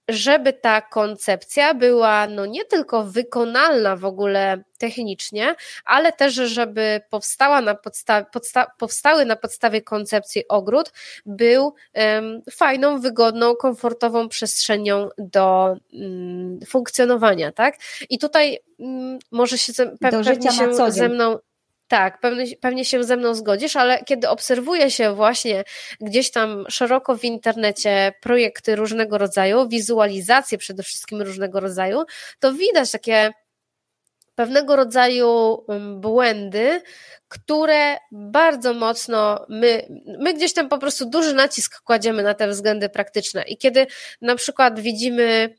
żeby 0.09 0.53
ta 0.53 0.81
koncepcja 0.81 1.75
była 1.75 2.27
no 2.27 2.47
nie 2.47 2.65
tylko 2.65 3.05
wykonalna 3.05 3.97
w 3.97 4.05
ogóle 4.05 4.65
technicznie, 4.79 5.55
ale 5.85 6.13
też, 6.13 6.35
żeby 6.35 7.01
powstała 7.11 7.61
na 7.61 7.75
podstawie, 7.75 8.27
podsta 8.33 8.67
powstały 8.79 9.25
na 9.25 9.37
podstawie 9.37 9.83
koncepcji 9.83 10.49
ogród 10.49 10.93
był 11.27 11.75
um, 11.95 12.43
fajną, 12.51 13.01
wygodną, 13.01 13.55
komfortową 13.57 14.29
przestrzenią 14.29 15.09
do 15.19 15.77
um, 15.93 16.61
funkcjonowania, 16.67 17.53
tak? 17.53 17.77
I 18.11 18.19
tutaj 18.19 18.59
um, 18.79 19.19
może 19.31 19.59
się 19.59 19.73
pe 19.73 20.11
pewnie 20.11 20.53
się 20.53 20.91
ze 20.91 21.09
mną 21.09 21.39
tak, 21.89 22.21
pewnie, 22.21 22.45
pewnie 22.61 22.85
się 22.85 23.05
ze 23.05 23.17
mną 23.17 23.35
zgodzisz, 23.35 23.77
ale 23.77 24.05
kiedy 24.05 24.29
obserwuje 24.29 24.91
się 24.91 25.15
właśnie 25.15 25.65
gdzieś 26.01 26.31
tam 26.31 26.65
szeroko 26.69 27.17
w 27.17 27.25
internecie 27.25 28.13
projekty 28.21 28.77
różnego 28.77 29.19
rodzaju, 29.19 29.69
wizualizacje 29.69 30.59
przede 30.59 30.83
wszystkim 30.83 31.23
różnego 31.23 31.61
rodzaju, 31.61 32.05
to 32.41 32.53
widać 32.53 32.91
takie 32.91 33.33
pewnego 34.35 34.77
rodzaju 34.77 35.65
błędy, 35.95 36.83
które 37.29 37.97
bardzo 38.13 38.75
mocno 38.75 39.47
my, 39.49 39.87
my 40.19 40.35
gdzieś 40.35 40.53
tam 40.53 40.69
po 40.69 40.79
prostu 40.79 41.11
duży 41.11 41.35
nacisk 41.35 41.83
kładziemy 41.83 42.23
na 42.23 42.35
te 42.35 42.49
względy 42.49 42.89
praktyczne. 42.89 43.43
I 43.43 43.57
kiedy 43.57 43.87
na 44.21 44.37
przykład 44.37 44.81
widzimy 44.81 45.55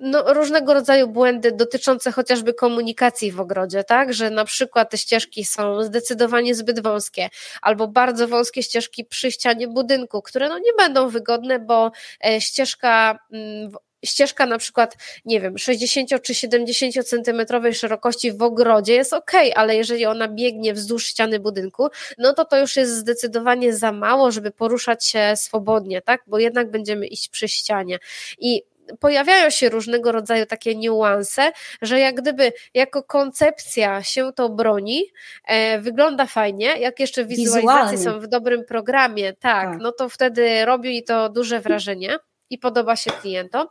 no, 0.00 0.34
różnego 0.34 0.74
rodzaju 0.74 1.08
błędy 1.08 1.52
dotyczące 1.52 2.12
chociażby 2.12 2.54
komunikacji 2.54 3.32
w 3.32 3.40
ogrodzie, 3.40 3.84
tak? 3.84 4.14
Że 4.14 4.30
na 4.30 4.44
przykład 4.44 4.90
te 4.90 4.98
ścieżki 4.98 5.44
są 5.44 5.82
zdecydowanie 5.82 6.54
zbyt 6.54 6.82
wąskie, 6.82 7.28
albo 7.62 7.88
bardzo 7.88 8.28
wąskie 8.28 8.62
ścieżki 8.62 9.04
przy 9.04 9.32
ścianie 9.32 9.68
budynku, 9.68 10.22
które 10.22 10.48
no 10.48 10.58
nie 10.58 10.72
będą 10.78 11.08
wygodne, 11.08 11.58
bo 11.58 11.92
e, 12.26 12.40
ścieżka 12.40 13.18
mm, 13.32 13.72
ścieżka 14.06 14.46
na 14.46 14.58
przykład, 14.58 14.96
nie 15.24 15.40
wiem, 15.40 15.58
60 15.58 16.22
czy 16.22 16.34
70 16.34 17.08
centymetrowej 17.08 17.74
szerokości 17.74 18.32
w 18.32 18.42
ogrodzie 18.42 18.94
jest 18.94 19.12
ok, 19.12 19.32
ale 19.54 19.76
jeżeli 19.76 20.06
ona 20.06 20.28
biegnie 20.28 20.74
wzdłuż 20.74 21.06
ściany 21.06 21.40
budynku, 21.40 21.88
no 22.18 22.32
to 22.32 22.44
to 22.44 22.58
już 22.58 22.76
jest 22.76 22.92
zdecydowanie 22.96 23.74
za 23.74 23.92
mało, 23.92 24.30
żeby 24.30 24.50
poruszać 24.50 25.06
się 25.06 25.32
swobodnie, 25.36 26.02
tak? 26.02 26.22
Bo 26.26 26.38
jednak 26.38 26.70
będziemy 26.70 27.06
iść 27.06 27.28
przy 27.28 27.48
ścianie. 27.48 27.98
I 28.38 28.62
pojawiają 29.00 29.50
się 29.50 29.68
różnego 29.68 30.12
rodzaju 30.12 30.46
takie 30.46 30.74
niuanse, 30.74 31.52
że 31.82 32.00
jak 32.00 32.14
gdyby 32.14 32.52
jako 32.74 33.02
koncepcja 33.02 34.02
się 34.02 34.32
to 34.32 34.48
broni, 34.48 35.04
e, 35.44 35.80
wygląda 35.80 36.26
fajnie, 36.26 36.66
jak 36.78 37.00
jeszcze 37.00 37.24
wizualizacje 37.24 37.98
Wizualnie. 37.98 38.20
są 38.20 38.26
w 38.26 38.26
dobrym 38.26 38.64
programie, 38.64 39.32
tak, 39.32 39.70
tak, 39.70 39.78
no 39.80 39.92
to 39.92 40.08
wtedy 40.08 40.64
robi 40.64 41.04
to 41.04 41.28
duże 41.28 41.60
wrażenie 41.60 42.16
i 42.50 42.58
podoba 42.58 42.96
się 42.96 43.10
klientom. 43.10 43.66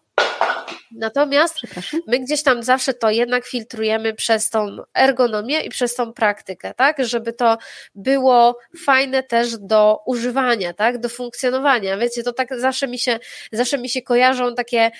Natomiast 0.91 1.61
my 2.07 2.19
gdzieś 2.19 2.43
tam 2.43 2.63
zawsze 2.63 2.93
to 2.93 3.09
jednak 3.09 3.45
filtrujemy 3.45 4.13
przez 4.13 4.49
tą 4.49 4.77
ergonomię 4.93 5.61
i 5.61 5.69
przez 5.69 5.95
tą 5.95 6.13
praktykę, 6.13 6.73
tak, 6.73 7.05
żeby 7.05 7.33
to 7.33 7.57
było 7.95 8.57
fajne 8.85 9.23
też 9.23 9.57
do 9.57 9.99
używania, 10.05 10.73
tak, 10.73 10.97
do 10.97 11.09
funkcjonowania. 11.09 11.97
Wiecie, 11.97 12.23
to 12.23 12.33
tak 12.33 12.59
zawsze 12.59 12.87
mi 12.87 12.99
się, 12.99 13.19
zawsze 13.51 13.77
mi 13.77 13.89
się 13.89 14.01
kojarzą 14.01 14.55
takie 14.55 14.91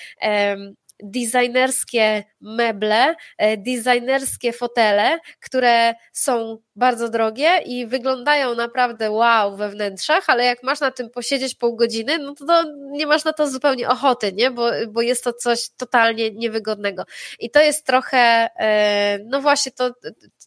designerskie 1.02 2.24
meble, 2.40 3.14
e, 3.38 3.56
designerskie 3.56 4.52
fotele, 4.52 5.18
które 5.40 5.94
są 6.12 6.58
bardzo 6.76 7.08
drogie 7.08 7.58
i 7.66 7.86
wyglądają 7.86 8.54
naprawdę 8.54 9.10
wow 9.10 9.56
we 9.56 9.68
wnętrzach, 9.68 10.24
ale 10.26 10.44
jak 10.44 10.62
masz 10.62 10.80
na 10.80 10.90
tym 10.90 11.10
posiedzieć 11.10 11.54
pół 11.54 11.76
godziny, 11.76 12.18
no 12.18 12.34
to, 12.34 12.64
nie 12.76 13.06
masz 13.06 13.24
na 13.24 13.32
to 13.32 13.50
zupełnie 13.50 13.88
ochoty, 13.88 14.32
nie? 14.32 14.50
Bo, 14.50 14.70
bo 14.88 15.02
jest 15.02 15.24
to 15.24 15.32
coś 15.32 15.68
totalnie 15.76 16.30
niewygodnego. 16.30 17.04
I 17.38 17.50
to 17.50 17.60
jest 17.60 17.86
trochę, 17.86 18.48
e, 18.58 19.18
no 19.24 19.40
właśnie, 19.40 19.72
to 19.72 19.90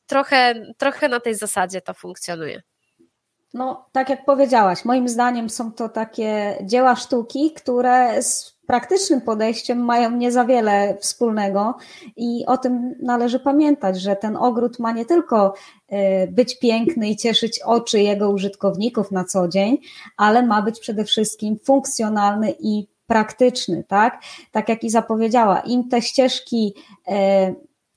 trochę, 0.05 0.65
trochę 0.77 1.07
na 1.07 1.19
tej 1.19 1.35
zasadzie 1.35 1.81
to 1.81 1.93
funkcjonuje. 1.93 2.61
No, 3.53 3.89
tak 3.91 4.09
jak 4.09 4.25
powiedziałaś, 4.25 4.85
moim 4.85 5.09
zdaniem 5.09 5.49
są 5.49 5.71
to 5.71 5.89
takie 5.89 6.57
dzieła 6.61 6.95
sztuki, 6.95 7.53
które 7.53 8.21
praktycznym 8.69 9.21
podejściem 9.21 9.79
mają 9.79 10.11
nie 10.11 10.31
za 10.31 10.45
wiele 10.45 10.97
wspólnego 10.99 11.75
i 12.15 12.45
o 12.45 12.57
tym 12.57 12.95
należy 13.01 13.39
pamiętać, 13.39 14.01
że 14.01 14.15
ten 14.15 14.37
ogród 14.37 14.79
ma 14.79 14.91
nie 14.91 15.05
tylko 15.05 15.53
e, 15.87 16.27
być 16.27 16.59
piękny 16.59 17.09
i 17.09 17.15
cieszyć 17.15 17.59
oczy 17.59 18.01
jego 18.01 18.29
użytkowników 18.29 19.11
na 19.11 19.23
co 19.23 19.47
dzień, 19.47 19.77
ale 20.17 20.45
ma 20.45 20.61
być 20.61 20.79
przede 20.79 21.05
wszystkim 21.05 21.59
funkcjonalny 21.63 22.53
i 22.59 22.87
praktyczny, 23.07 23.83
tak? 23.87 24.21
Tak 24.51 24.69
jak 24.69 24.83
i 24.83 24.89
zapowiedziała, 24.89 25.59
im 25.59 25.89
te 25.89 26.01
ścieżki 26.01 26.73
e, 27.07 27.53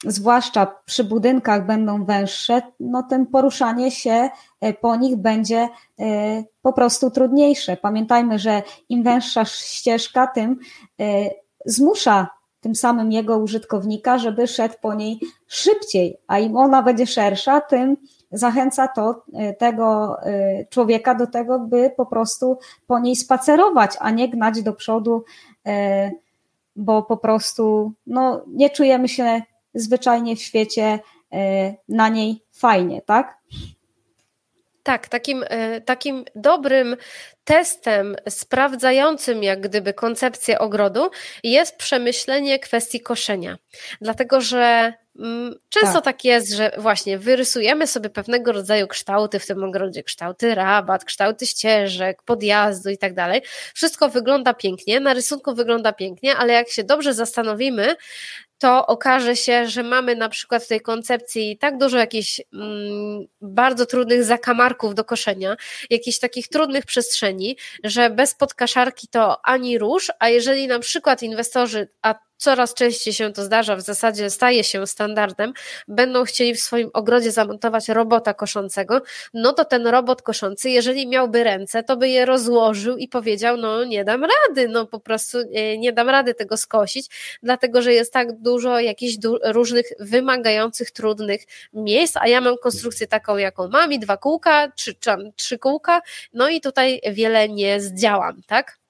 zwłaszcza 0.06 0.66
przy 0.84 1.04
budynkach 1.04 1.66
będą 1.66 2.04
węższe, 2.04 2.62
no 2.80 3.02
ten 3.02 3.26
poruszanie 3.26 3.90
się 3.90 4.30
e, 4.60 4.72
po 4.72 4.96
nich 4.96 5.16
będzie 5.16 5.68
e, 6.00 6.44
po 6.62 6.72
prostu 6.72 7.10
trudniejsze. 7.10 7.76
Pamiętajmy, 7.76 8.38
że 8.38 8.62
im 8.88 9.02
węższa 9.02 9.44
ścieżka, 9.44 10.26
tym 10.26 10.58
e, 11.00 11.30
zmusza 11.66 12.28
tym 12.60 12.74
samym 12.74 13.12
jego 13.12 13.38
użytkownika, 13.38 14.18
żeby 14.18 14.46
szedł 14.46 14.74
po 14.82 14.94
niej 14.94 15.20
szybciej, 15.46 16.18
a 16.26 16.38
im 16.38 16.56
ona 16.56 16.82
będzie 16.82 17.06
szersza, 17.06 17.60
tym 17.60 17.96
zachęca 18.32 18.88
to 18.88 19.24
tego 19.58 20.16
człowieka 20.70 21.14
do 21.14 21.26
tego, 21.26 21.58
by 21.58 21.92
po 21.96 22.06
prostu 22.06 22.58
po 22.86 22.98
niej 22.98 23.16
spacerować, 23.16 23.96
a 24.00 24.10
nie 24.10 24.28
gnać 24.28 24.62
do 24.62 24.72
przodu, 24.72 25.24
bo 26.76 27.02
po 27.02 27.16
prostu 27.16 27.92
no, 28.06 28.44
nie 28.46 28.70
czujemy 28.70 29.08
się 29.08 29.42
zwyczajnie 29.74 30.36
w 30.36 30.42
świecie 30.42 30.98
e, 31.32 31.74
na 31.88 32.08
niej 32.08 32.44
fajnie, 32.52 33.02
tak? 33.02 33.38
Tak, 34.82 35.08
takim, 35.08 35.44
e, 35.48 35.80
takim 35.80 36.24
dobrym 36.34 36.96
testem 37.44 38.16
sprawdzającym 38.28 39.42
jak 39.42 39.60
gdyby 39.60 39.94
koncepcję 39.94 40.58
ogrodu 40.58 41.10
jest 41.44 41.76
przemyślenie 41.76 42.58
kwestii 42.58 43.00
koszenia. 43.00 43.58
Dlatego, 44.00 44.40
że 44.40 44.92
mm, 45.18 45.54
Często 45.68 45.92
tak. 45.92 46.04
tak. 46.04 46.24
jest, 46.24 46.52
że 46.52 46.70
właśnie 46.78 47.18
wyrysujemy 47.18 47.86
sobie 47.86 48.10
pewnego 48.10 48.52
rodzaju 48.52 48.86
kształty 48.86 49.38
w 49.38 49.46
tym 49.46 49.64
ogrodzie, 49.64 50.02
kształty 50.02 50.54
rabat, 50.54 51.04
kształty 51.04 51.46
ścieżek, 51.46 52.22
podjazdu 52.22 52.90
i 52.90 52.98
tak 52.98 53.14
dalej. 53.14 53.42
Wszystko 53.74 54.08
wygląda 54.08 54.54
pięknie, 54.54 55.00
na 55.00 55.14
rysunku 55.14 55.54
wygląda 55.54 55.92
pięknie, 55.92 56.36
ale 56.36 56.52
jak 56.52 56.68
się 56.68 56.84
dobrze 56.84 57.14
zastanowimy, 57.14 57.96
to 58.62 58.86
okaże 58.86 59.36
się, 59.36 59.68
że 59.68 59.82
mamy 59.82 60.16
na 60.16 60.28
przykład 60.28 60.64
w 60.64 60.68
tej 60.68 60.80
koncepcji 60.80 61.58
tak 61.58 61.78
dużo 61.78 61.98
jakichś 61.98 62.40
mm, 62.52 63.26
bardzo 63.40 63.86
trudnych 63.86 64.24
zakamarków 64.24 64.94
do 64.94 65.04
koszenia, 65.04 65.56
jakichś 65.90 66.18
takich 66.18 66.48
trudnych 66.48 66.86
przestrzeni, 66.86 67.56
że 67.84 68.10
bez 68.10 68.34
podkaszarki 68.34 69.08
to 69.08 69.46
ani 69.46 69.78
rusz, 69.78 70.10
a 70.18 70.28
jeżeli 70.28 70.66
na 70.66 70.78
przykład 70.78 71.22
inwestorzy, 71.22 71.88
a 72.02 72.14
coraz 72.42 72.74
częściej 72.74 73.14
się 73.14 73.32
to 73.32 73.44
zdarza, 73.44 73.76
w 73.76 73.80
zasadzie 73.80 74.30
staje 74.30 74.64
się 74.64 74.86
standardem, 74.86 75.52
będą 75.88 76.24
chcieli 76.24 76.54
w 76.54 76.60
swoim 76.60 76.90
ogrodzie 76.92 77.32
zamontować 77.32 77.88
robota 77.88 78.34
koszącego, 78.34 79.02
no 79.34 79.52
to 79.52 79.64
ten 79.64 79.86
robot 79.86 80.22
koszący, 80.22 80.70
jeżeli 80.70 81.06
miałby 81.06 81.44
ręce, 81.44 81.82
to 81.82 81.96
by 81.96 82.08
je 82.08 82.24
rozłożył 82.24 82.96
i 82.96 83.08
powiedział, 83.08 83.56
no 83.56 83.84
nie 83.84 84.04
dam 84.04 84.24
rady, 84.24 84.68
no 84.68 84.86
po 84.86 85.00
prostu 85.00 85.38
nie, 85.50 85.78
nie 85.78 85.92
dam 85.92 86.08
rady 86.08 86.34
tego 86.34 86.56
skosić, 86.56 87.06
dlatego 87.42 87.82
że 87.82 87.92
jest 87.92 88.12
tak 88.12 88.32
dużo 88.40 88.80
jakichś 88.80 89.16
du 89.16 89.38
różnych 89.44 89.86
wymagających, 90.00 90.90
trudnych 90.90 91.40
miejsc, 91.72 92.16
a 92.16 92.28
ja 92.28 92.40
mam 92.40 92.56
konstrukcję 92.62 93.06
taką, 93.06 93.36
jaką 93.36 93.68
mam 93.68 93.92
i 93.92 93.98
dwa 93.98 94.16
kółka, 94.16 94.72
czy, 94.76 94.94
czy 94.94 95.10
trzy 95.36 95.58
kółka, 95.58 96.02
no 96.32 96.48
i 96.48 96.60
tutaj 96.60 97.00
wiele 97.12 97.48
nie 97.48 97.80
zdziałam, 97.80 98.42
tak? 98.46 98.81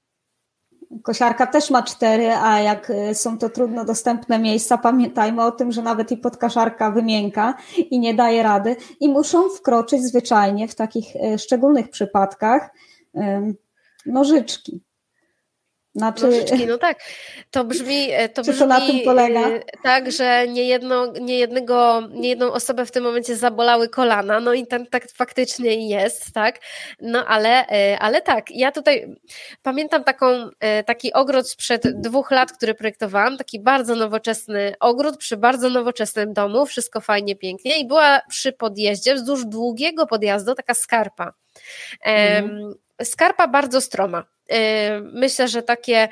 Kosiarka 1.03 1.47
też 1.47 1.71
ma 1.71 1.83
cztery, 1.83 2.33
a 2.33 2.61
jak 2.61 2.91
y, 2.91 3.15
są 3.15 3.39
to 3.39 3.49
trudno 3.49 3.85
dostępne 3.85 4.39
miejsca, 4.39 4.79
pamiętajmy 4.79 5.45
o 5.45 5.51
tym, 5.51 5.73
że 5.73 5.83
nawet 5.83 6.13
i 6.13 6.17
podkaszarka 6.17 6.91
wymięka 6.91 7.55
i 7.91 7.99
nie 7.99 8.15
daje 8.15 8.43
rady 8.43 8.77
i 9.01 9.09
muszą 9.09 9.49
wkroczyć 9.49 10.03
zwyczajnie 10.03 10.69
w 10.69 10.75
takich 10.75 11.17
y, 11.17 11.39
szczególnych 11.39 11.91
przypadkach 11.91 12.71
nożyczki. 14.07 14.83
Znaczy... 15.95 16.25
Nożyczki, 16.25 16.67
no 16.67 16.79
tak. 16.79 16.99
To 17.51 17.65
brzmi, 17.65 18.09
e, 18.11 18.29
to 18.29 18.43
brzmi 18.43 18.59
to 18.59 18.67
na 18.67 18.81
tym 18.81 19.01
polega? 19.05 19.49
E, 19.49 19.61
tak, 19.83 20.13
że 20.13 20.49
nie, 20.49 20.65
jedno, 20.65 21.13
nie, 21.21 21.39
jednego, 21.39 22.09
nie 22.11 22.29
jedną 22.29 22.53
osobę 22.53 22.87
w 22.87 22.91
tym 22.91 23.05
momencie 23.05 23.37
zabolały 23.37 23.89
kolana, 23.89 24.41
no 24.41 24.55
i 24.55 24.67
tak, 24.67 24.83
tak 24.91 25.11
faktycznie 25.11 25.89
jest, 25.89 26.33
tak. 26.33 26.59
No 27.01 27.27
ale, 27.27 27.67
e, 27.69 27.99
ale 27.99 28.23
tak, 28.23 28.51
ja 28.51 28.73
tutaj 28.73 29.17
pamiętam 29.63 30.05
taką, 30.05 30.51
taki 30.87 31.13
ogród 31.13 31.49
sprzed 31.49 32.01
dwóch 32.01 32.31
lat, 32.31 32.53
który 32.53 32.75
projektowałam, 32.75 33.37
taki 33.37 33.61
bardzo 33.61 33.95
nowoczesny 33.95 34.75
ogród 34.81 35.17
przy 35.17 35.37
bardzo 35.37 35.69
nowoczesnym 35.69 36.33
domu, 36.33 36.67
wszystko 36.67 37.01
fajnie, 37.01 37.37
pięknie 37.37 37.81
i 37.81 37.87
była 37.87 38.21
przy 38.29 38.53
podjeździe, 38.53 39.15
wzdłuż 39.15 39.45
długiego 39.45 40.07
podjazdu 40.07 40.55
taka 40.55 40.75
skarpa. 40.75 41.33
Mhm. 42.05 42.75
Skarpa 43.05 43.49
bardzo 43.49 43.81
stroma. 43.81 44.25
Y, 44.53 44.55
myślę, 45.03 45.49
że 45.49 45.63
takie 45.63 46.09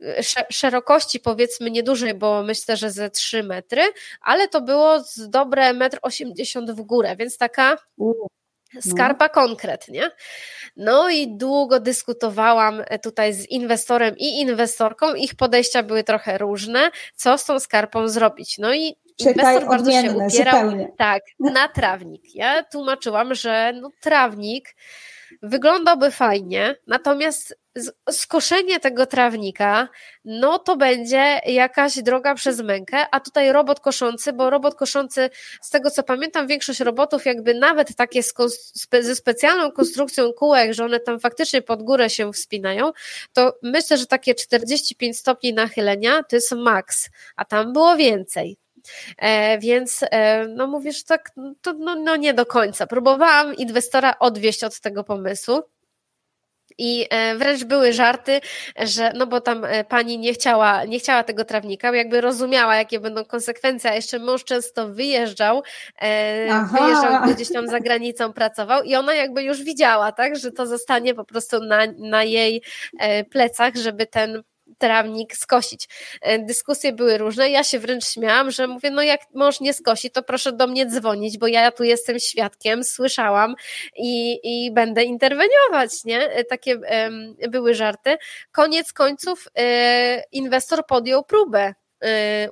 y, 0.00 0.22
szerokości 0.50 1.20
powiedzmy 1.20 1.70
niedużej, 1.70 2.14
bo 2.14 2.42
myślę, 2.42 2.76
że 2.76 2.90
ze 2.90 3.10
3 3.10 3.42
metry, 3.42 3.82
ale 4.20 4.48
to 4.48 4.60
było 4.60 5.00
z 5.00 5.30
dobre 5.30 5.74
1,80 5.74 6.58
m 6.58 6.76
w 6.76 6.80
górę, 6.82 7.16
więc 7.16 7.38
taka 7.38 7.76
skarpa 8.80 9.24
no. 9.24 9.30
konkretnie. 9.30 10.10
No 10.76 11.10
i 11.10 11.36
długo 11.36 11.80
dyskutowałam 11.80 12.82
tutaj 13.02 13.32
z 13.32 13.50
inwestorem 13.50 14.16
i 14.18 14.40
inwestorką, 14.40 15.14
ich 15.14 15.34
podejścia 15.34 15.82
były 15.82 16.04
trochę 16.04 16.38
różne, 16.38 16.90
co 17.16 17.38
z 17.38 17.44
tą 17.44 17.60
skarpą 17.60 18.08
zrobić. 18.08 18.58
No 18.58 18.74
i 18.74 18.96
inwestor 19.18 19.66
bardzo 19.68 19.92
się 19.92 20.12
upierał 20.12 20.60
zupełnie. 20.60 20.88
tak, 20.98 21.22
na 21.38 21.68
trawnik. 21.68 22.34
Ja 22.34 22.62
tłumaczyłam, 22.62 23.34
że 23.34 23.72
no, 23.80 23.90
trawnik 24.00 24.74
wyglądałby 25.42 26.10
fajnie, 26.10 26.76
natomiast 26.86 27.56
skoszenie 28.10 28.80
tego 28.80 29.06
trawnika, 29.06 29.88
no 30.24 30.58
to 30.58 30.76
będzie 30.76 31.40
jakaś 31.46 32.02
droga 32.02 32.34
przez 32.34 32.60
mękę, 32.60 33.06
a 33.10 33.20
tutaj 33.20 33.52
robot 33.52 33.80
koszący, 33.80 34.32
bo 34.32 34.50
robot 34.50 34.74
koszący, 34.74 35.30
z 35.62 35.70
tego 35.70 35.90
co 35.90 36.02
pamiętam, 36.02 36.46
większość 36.46 36.80
robotów 36.80 37.26
jakby 37.26 37.54
nawet 37.54 37.96
takie 37.96 38.20
ze 39.00 39.16
specjalną 39.16 39.70
konstrukcją 39.70 40.32
kółek, 40.32 40.72
że 40.72 40.84
one 40.84 41.00
tam 41.00 41.20
faktycznie 41.20 41.62
pod 41.62 41.82
górę 41.82 42.10
się 42.10 42.32
wspinają, 42.32 42.92
to 43.32 43.58
myślę, 43.62 43.98
że 43.98 44.06
takie 44.06 44.34
45 44.34 45.18
stopni 45.18 45.54
nachylenia 45.54 46.22
to 46.22 46.36
jest 46.36 46.52
maks, 46.52 47.10
a 47.36 47.44
tam 47.44 47.72
było 47.72 47.96
więcej. 47.96 48.61
E, 49.18 49.58
więc 49.58 50.00
e, 50.10 50.46
no 50.48 50.66
mówisz 50.66 51.04
tak, 51.04 51.30
to 51.62 51.72
no, 51.72 51.94
no 51.94 52.16
nie 52.16 52.34
do 52.34 52.46
końca. 52.46 52.86
Próbowałam 52.86 53.54
inwestora 53.54 54.14
odwieść 54.18 54.64
od 54.64 54.80
tego 54.80 55.04
pomysłu. 55.04 55.62
I 56.78 57.06
e, 57.10 57.36
wręcz 57.36 57.64
były 57.64 57.92
żarty, 57.92 58.40
że 58.78 59.12
no 59.14 59.26
bo 59.26 59.40
tam 59.40 59.66
pani 59.88 60.18
nie 60.18 60.34
chciała, 60.34 60.84
nie 60.84 60.98
chciała 60.98 61.24
tego 61.24 61.44
trawnika, 61.44 61.96
jakby 61.96 62.20
rozumiała, 62.20 62.76
jakie 62.76 63.00
będą 63.00 63.24
konsekwencje, 63.24 63.90
a 63.90 63.94
jeszcze 63.94 64.18
mąż 64.18 64.44
często 64.44 64.88
wyjeżdżał, 64.88 65.62
Aha. 66.50 66.78
wyjeżdżał 66.78 67.34
gdzieś 67.34 67.52
tam 67.52 67.68
za 67.68 67.80
granicą, 67.80 68.32
pracował 68.32 68.82
i 68.82 68.94
ona 68.94 69.14
jakby 69.14 69.42
już 69.42 69.62
widziała, 69.62 70.12
tak, 70.12 70.36
że 70.36 70.52
to 70.52 70.66
zostanie 70.66 71.14
po 71.14 71.24
prostu 71.24 71.64
na, 71.64 71.82
na 71.98 72.24
jej 72.24 72.62
plecach, 73.30 73.76
żeby 73.76 74.06
ten 74.06 74.42
trawnik 74.82 75.36
skosić. 75.36 75.88
E, 76.22 76.38
dyskusje 76.38 76.92
były 76.92 77.18
różne, 77.18 77.50
ja 77.50 77.64
się 77.64 77.78
wręcz 77.78 78.04
śmiałam, 78.04 78.50
że 78.50 78.66
mówię, 78.66 78.90
no 78.90 79.02
jak 79.02 79.20
mąż 79.34 79.60
nie 79.60 79.74
skosi, 79.74 80.10
to 80.10 80.22
proszę 80.22 80.52
do 80.52 80.66
mnie 80.66 80.86
dzwonić, 80.86 81.38
bo 81.38 81.46
ja 81.46 81.70
tu 81.70 81.84
jestem 81.84 82.18
świadkiem, 82.18 82.84
słyszałam 82.84 83.54
i, 83.96 84.40
i 84.42 84.72
będę 84.72 85.04
interweniować, 85.04 86.04
nie? 86.04 86.20
E, 86.20 86.44
takie 86.44 86.76
um, 86.76 87.36
były 87.48 87.74
żarty. 87.74 88.16
Koniec 88.52 88.92
końców 88.92 89.48
e, 89.58 90.22
inwestor 90.32 90.86
podjął 90.86 91.24
próbę 91.24 91.74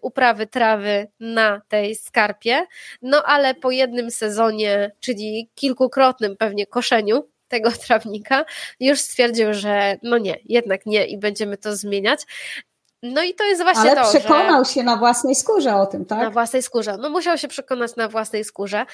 uprawy 0.02 0.46
trawy 0.46 1.06
na 1.20 1.60
tej 1.68 1.94
skarpie, 1.94 2.66
no 3.02 3.22
ale 3.22 3.54
po 3.54 3.70
jednym 3.70 4.10
sezonie, 4.10 4.90
czyli 5.00 5.50
kilkukrotnym 5.54 6.36
pewnie 6.36 6.66
koszeniu, 6.66 7.28
tego 7.50 7.70
trawnika, 7.86 8.44
już 8.80 9.00
stwierdził, 9.00 9.54
że 9.54 9.98
no 10.02 10.18
nie, 10.18 10.36
jednak 10.44 10.86
nie 10.86 11.06
i 11.06 11.18
będziemy 11.18 11.56
to 11.56 11.76
zmieniać. 11.76 12.20
No 13.02 13.22
i 13.22 13.34
to 13.34 13.44
jest 13.44 13.62
właśnie 13.62 13.90
Ale 13.90 14.02
to, 14.02 14.08
przekonał 14.08 14.64
że... 14.64 14.72
się 14.72 14.82
na 14.82 14.96
własnej 14.96 15.34
skórze 15.34 15.76
o 15.76 15.86
tym, 15.86 16.04
tak? 16.04 16.18
Na 16.18 16.30
własnej 16.30 16.62
skórze. 16.62 16.96
No 17.00 17.10
musiał 17.10 17.38
się 17.38 17.48
przekonać 17.48 17.96
na 17.96 18.08
własnej 18.08 18.44
skórze, 18.44 18.86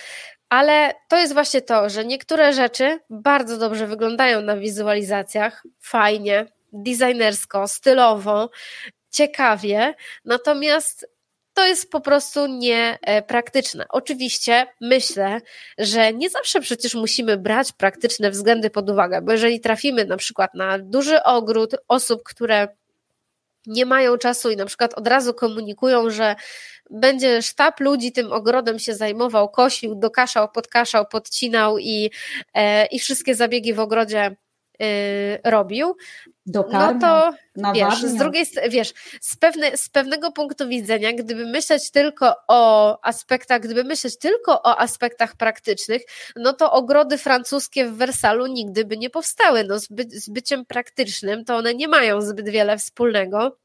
ale 0.48 0.94
to 1.08 1.16
jest 1.16 1.32
właśnie 1.32 1.62
to, 1.62 1.90
że 1.90 2.04
niektóre 2.04 2.52
rzeczy 2.52 3.00
bardzo 3.10 3.58
dobrze 3.58 3.86
wyglądają 3.86 4.42
na 4.42 4.56
wizualizacjach, 4.56 5.62
fajnie, 5.80 6.46
designersko, 6.72 7.68
stylowo, 7.68 8.50
ciekawie, 9.10 9.94
natomiast 10.24 11.15
to 11.56 11.66
jest 11.66 11.90
po 11.90 12.00
prostu 12.00 12.46
niepraktyczne. 12.46 13.86
Oczywiście 13.88 14.66
myślę, 14.80 15.40
że 15.78 16.12
nie 16.12 16.30
zawsze 16.30 16.60
przecież 16.60 16.94
musimy 16.94 17.36
brać 17.36 17.72
praktyczne 17.72 18.30
względy 18.30 18.70
pod 18.70 18.90
uwagę, 18.90 19.22
bo 19.22 19.32
jeżeli 19.32 19.60
trafimy 19.60 20.04
na 20.04 20.16
przykład 20.16 20.54
na 20.54 20.78
duży 20.78 21.22
ogród 21.22 21.76
osób, 21.88 22.22
które 22.24 22.68
nie 23.66 23.86
mają 23.86 24.18
czasu 24.18 24.50
i 24.50 24.56
na 24.56 24.66
przykład 24.66 24.94
od 24.94 25.08
razu 25.08 25.34
komunikują, 25.34 26.10
że 26.10 26.36
będzie 26.90 27.42
sztab 27.42 27.80
ludzi 27.80 28.12
tym 28.12 28.32
ogrodem 28.32 28.78
się 28.78 28.94
zajmował, 28.94 29.48
kosił, 29.48 29.94
dokaszał, 29.94 30.48
podkaszał, 30.48 31.06
podcinał 31.06 31.78
i, 31.78 32.10
e, 32.54 32.86
i 32.86 32.98
wszystkie 32.98 33.34
zabiegi 33.34 33.74
w 33.74 33.80
ogrodzie 33.80 34.36
robił, 35.44 35.96
Dokarmiał, 36.46 37.32
no 37.56 37.72
to 37.72 37.72
wiesz, 37.74 38.02
z 38.02 38.14
drugiej 38.14 38.46
wiesz, 38.70 38.94
z, 39.20 39.36
pewne, 39.36 39.76
z 39.76 39.88
pewnego 39.88 40.32
punktu 40.32 40.68
widzenia, 40.68 41.12
gdyby 41.12 41.46
myśleć 41.46 41.90
tylko 41.90 42.34
o 42.48 42.98
aspektach, 43.04 43.60
gdyby 43.60 43.84
myśleć 43.84 44.18
tylko 44.18 44.62
o 44.62 44.78
aspektach 44.78 45.36
praktycznych, 45.36 46.02
no 46.36 46.52
to 46.52 46.72
ogrody 46.72 47.18
francuskie 47.18 47.86
w 47.86 47.96
Wersalu 47.96 48.46
nigdy 48.46 48.84
by 48.84 48.96
nie 48.96 49.10
powstały. 49.10 49.64
No 49.64 49.78
z, 49.78 49.88
by, 49.88 50.04
z 50.10 50.28
byciem 50.28 50.66
praktycznym 50.66 51.44
to 51.44 51.56
one 51.56 51.74
nie 51.74 51.88
mają 51.88 52.20
zbyt 52.20 52.48
wiele 52.48 52.78
wspólnego. 52.78 53.58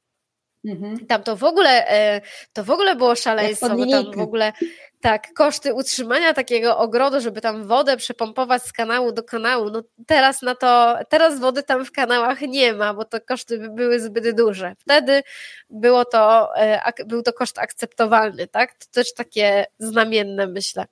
Mhm. 0.65 1.05
Tam 1.05 1.23
to 1.23 1.35
w 1.35 1.43
ogóle 1.43 1.87
e, 1.87 2.21
to 2.53 2.63
w 2.63 2.69
ogóle 2.69 2.95
było 2.95 3.15
szaleństwo, 3.15 3.69
bo 3.69 3.85
tam 3.85 4.11
w 4.11 4.19
ogóle 4.19 4.53
tak, 5.01 5.33
koszty 5.33 5.73
utrzymania 5.73 6.33
takiego 6.33 6.77
ogrodu, 6.77 7.21
żeby 7.21 7.41
tam 7.41 7.67
wodę 7.67 7.97
przepompować 7.97 8.63
z 8.63 8.73
kanału 8.73 9.11
do 9.11 9.23
kanału, 9.23 9.69
no 9.69 9.83
teraz 10.07 10.41
na 10.41 10.55
to, 10.55 10.97
teraz 11.09 11.39
wody 11.39 11.63
tam 11.63 11.85
w 11.85 11.91
kanałach 11.91 12.41
nie 12.41 12.73
ma, 12.73 12.93
bo 12.93 13.05
to 13.05 13.21
koszty 13.21 13.59
by 13.59 13.69
były 13.69 13.99
zbyt 13.99 14.35
duże. 14.35 14.75
Wtedy 14.79 15.23
było 15.69 16.05
to, 16.05 16.55
e, 16.57 16.93
był 17.05 17.23
to 17.23 17.33
koszt 17.33 17.59
akceptowalny, 17.59 18.47
tak? 18.47 18.73
To 18.73 18.85
też 18.91 19.13
takie 19.13 19.65
znamienne, 19.79 20.47
myślę. 20.47 20.85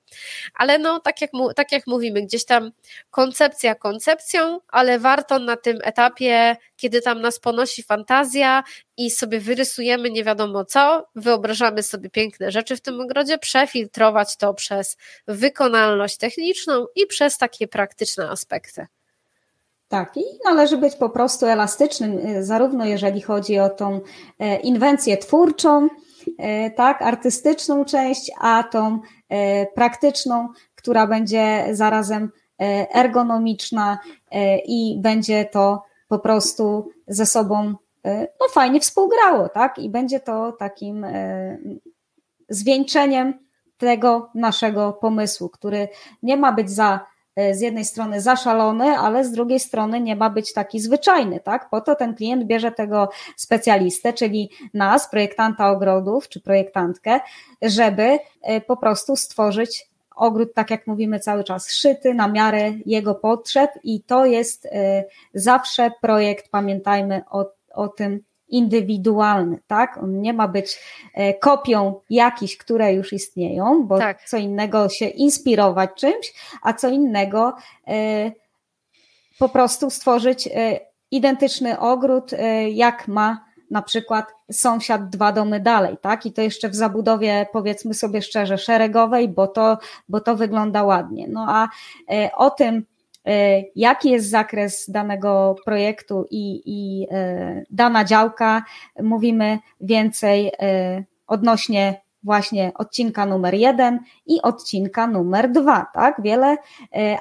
Ale 0.54 0.78
no, 0.78 1.00
tak 1.00 1.20
jak, 1.20 1.30
tak 1.56 1.72
jak 1.72 1.86
mówimy, 1.86 2.22
gdzieś 2.22 2.44
tam 2.44 2.72
koncepcja 3.10 3.74
koncepcją, 3.74 4.60
ale 4.68 4.98
warto 4.98 5.38
na 5.38 5.56
tym 5.56 5.78
etapie, 5.82 6.56
kiedy 6.76 7.00
tam 7.00 7.20
nas 7.20 7.38
ponosi 7.38 7.82
fantazja 7.82 8.62
i 8.96 9.10
sobie 9.10 9.40
wyrysujemy 9.40 10.10
nie 10.10 10.24
wiadomo 10.24 10.64
co, 10.64 11.06
wyobrażamy 11.14 11.82
sobie 11.82 12.10
piękne 12.10 12.50
rzeczy 12.50 12.76
w 12.76 12.80
tym 12.80 13.00
ogrodzie, 13.00 13.38
przefiltrować 13.38 13.99
filtrować 14.00 14.36
to 14.36 14.54
przez 14.54 14.96
wykonalność 15.28 16.16
techniczną 16.16 16.86
i 16.96 17.06
przez 17.06 17.38
takie 17.38 17.68
praktyczne 17.68 18.30
aspekty. 18.30 18.86
Tak, 19.88 20.16
i 20.16 20.22
należy 20.44 20.76
być 20.76 20.96
po 20.96 21.10
prostu 21.10 21.46
elastycznym, 21.46 22.18
y, 22.18 22.44
zarówno 22.44 22.84
jeżeli 22.84 23.20
chodzi 23.20 23.58
o 23.58 23.68
tą 23.68 24.00
e, 24.38 24.56
inwencję 24.60 25.16
twórczą, 25.16 25.88
e, 26.38 26.70
tak, 26.70 27.02
artystyczną 27.02 27.84
część, 27.84 28.30
a 28.40 28.62
tą 28.62 29.00
e, 29.28 29.66
praktyczną, 29.66 30.48
która 30.74 31.06
będzie 31.06 31.66
zarazem 31.70 32.30
ergonomiczna 32.94 33.98
i 34.66 34.96
będzie 34.98 35.44
to 35.44 35.82
po 36.08 36.18
prostu 36.18 36.90
ze 37.08 37.26
sobą 37.26 37.74
no, 38.40 38.48
fajnie 38.50 38.80
współgrało, 38.80 39.48
tak? 39.48 39.78
I 39.78 39.90
będzie 39.90 40.20
to 40.20 40.52
takim 40.52 41.06
zwieńczeniem 42.48 43.34
tego 43.80 44.30
naszego 44.34 44.92
pomysłu, 44.92 45.48
który 45.48 45.88
nie 46.22 46.36
ma 46.36 46.52
być 46.52 46.70
za 46.70 47.00
e, 47.36 47.54
z 47.54 47.60
jednej 47.60 47.84
strony 47.84 48.20
zaszalony, 48.20 48.84
ale 48.84 49.24
z 49.24 49.32
drugiej 49.32 49.60
strony 49.60 50.00
nie 50.00 50.16
ma 50.16 50.30
być 50.30 50.52
taki 50.52 50.80
zwyczajny, 50.80 51.40
tak? 51.40 51.70
Po 51.70 51.80
to 51.80 51.94
ten 51.94 52.14
klient 52.14 52.44
bierze 52.44 52.72
tego 52.72 53.08
specjalistę, 53.36 54.12
czyli 54.12 54.50
nas, 54.74 55.10
projektanta 55.10 55.70
ogrodów 55.70 56.28
czy 56.28 56.40
projektantkę, 56.40 57.20
żeby 57.62 58.18
e, 58.42 58.60
po 58.60 58.76
prostu 58.76 59.16
stworzyć 59.16 59.90
ogród, 60.16 60.54
tak 60.54 60.70
jak 60.70 60.86
mówimy 60.86 61.20
cały 61.20 61.44
czas, 61.44 61.70
szyty 61.70 62.14
na 62.14 62.28
miarę 62.28 62.72
jego 62.86 63.14
potrzeb 63.14 63.70
i 63.84 64.02
to 64.02 64.26
jest 64.26 64.66
e, 64.66 65.04
zawsze 65.34 65.90
projekt, 66.00 66.48
pamiętajmy 66.50 67.22
o 67.30 67.60
o 67.74 67.88
tym 67.88 68.20
indywidualny, 68.50 69.58
tak? 69.66 69.98
On 70.02 70.20
nie 70.20 70.32
ma 70.32 70.48
być 70.48 70.78
e, 71.14 71.34
kopią 71.34 72.00
jakichś, 72.10 72.56
które 72.56 72.94
już 72.94 73.12
istnieją, 73.12 73.86
bo 73.86 73.98
tak. 73.98 74.24
co 74.24 74.36
innego 74.36 74.88
się 74.88 75.06
inspirować 75.06 75.90
czymś, 75.96 76.34
a 76.62 76.72
co 76.72 76.88
innego 76.88 77.54
e, 77.88 78.32
po 79.38 79.48
prostu 79.48 79.90
stworzyć 79.90 80.46
e, 80.46 80.80
identyczny 81.10 81.78
ogród, 81.78 82.30
jak 82.72 83.08
ma 83.08 83.44
na 83.70 83.82
przykład 83.82 84.26
sąsiad 84.52 85.08
dwa 85.08 85.32
domy 85.32 85.60
dalej, 85.60 85.96
tak? 86.00 86.26
I 86.26 86.32
to 86.32 86.42
jeszcze 86.42 86.68
w 86.68 86.74
zabudowie, 86.74 87.46
powiedzmy 87.52 87.94
sobie 87.94 88.22
szczerze, 88.22 88.58
szeregowej, 88.58 89.28
bo 89.28 89.46
to, 89.46 89.78
bo 90.08 90.20
to 90.20 90.36
wygląda 90.36 90.82
ładnie. 90.82 91.28
No 91.28 91.46
a 91.48 91.68
o 92.36 92.50
tym, 92.50 92.84
jaki 93.76 94.10
jest 94.10 94.30
zakres 94.30 94.90
danego 94.90 95.56
projektu 95.64 96.26
i, 96.30 96.62
i 96.66 97.06
e, 97.10 97.64
dana 97.70 98.04
działka, 98.04 98.64
mówimy 99.02 99.58
więcej 99.80 100.52
e, 100.60 101.04
odnośnie 101.26 102.00
właśnie 102.22 102.72
odcinka 102.74 103.26
numer 103.26 103.54
jeden 103.54 103.98
i 104.26 104.42
odcinka 104.42 105.06
numer 105.06 105.52
dwa, 105.52 105.86
tak? 105.94 106.22
Wiele 106.22 106.56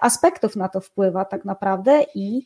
aspektów 0.01 0.55
na 0.55 0.69
to 0.69 0.81
wpływa 0.81 1.25
tak 1.25 1.45
naprawdę 1.45 2.03
i 2.15 2.45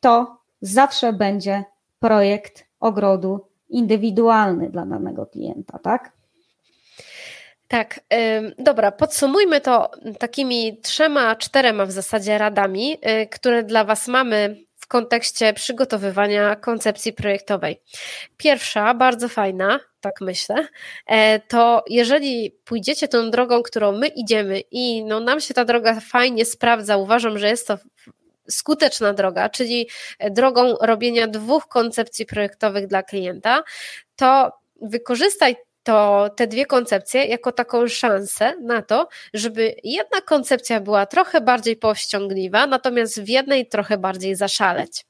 to 0.00 0.36
zawsze 0.60 1.12
będzie 1.12 1.64
projekt 1.98 2.66
ogrodu 2.80 3.40
indywidualny 3.68 4.70
dla 4.70 4.86
danego 4.86 5.26
klienta, 5.26 5.78
tak? 5.78 6.15
Tak, 7.68 8.00
dobra, 8.58 8.92
podsumujmy 8.92 9.60
to 9.60 9.90
takimi 10.18 10.80
trzema, 10.82 11.36
czterema 11.36 11.86
w 11.86 11.90
zasadzie 11.90 12.38
radami, 12.38 12.98
y, 13.22 13.26
które 13.26 13.62
dla 13.62 13.84
Was 13.84 14.08
mamy 14.08 14.66
w 14.76 14.88
kontekście 14.88 15.52
przygotowywania 15.52 16.56
koncepcji 16.56 17.12
projektowej. 17.12 17.80
Pierwsza, 18.36 18.94
bardzo 18.94 19.28
fajna, 19.28 19.80
tak 20.00 20.20
myślę, 20.20 20.68
e, 21.06 21.40
to 21.40 21.84
jeżeli 21.88 22.50
pójdziecie 22.64 23.08
tą 23.08 23.30
drogą, 23.30 23.62
którą 23.62 23.92
my 23.92 24.08
idziemy 24.08 24.60
i 24.70 25.04
no 25.04 25.20
nam 25.20 25.40
się 25.40 25.54
ta 25.54 25.64
droga 25.64 26.00
fajnie 26.00 26.44
sprawdza, 26.44 26.96
uważam, 26.96 27.38
że 27.38 27.48
jest 27.48 27.66
to 27.66 27.78
skuteczna 28.48 29.12
droga, 29.12 29.48
czyli 29.48 29.88
drogą 30.30 30.74
robienia 30.80 31.26
dwóch 31.26 31.68
koncepcji 31.68 32.26
projektowych 32.26 32.86
dla 32.86 33.02
klienta, 33.02 33.62
to 34.16 34.52
wykorzystaj 34.82 35.56
to 35.86 36.30
te 36.36 36.46
dwie 36.46 36.66
koncepcje 36.66 37.24
jako 37.24 37.52
taką 37.52 37.88
szansę 37.88 38.54
na 38.62 38.82
to, 38.82 39.08
żeby 39.34 39.74
jedna 39.84 40.20
koncepcja 40.20 40.80
była 40.80 41.06
trochę 41.06 41.40
bardziej 41.40 41.76
powściągliwa, 41.76 42.66
natomiast 42.66 43.22
w 43.22 43.28
jednej 43.28 43.66
trochę 43.66 43.98
bardziej 43.98 44.34
zaszaleć. 44.34 45.04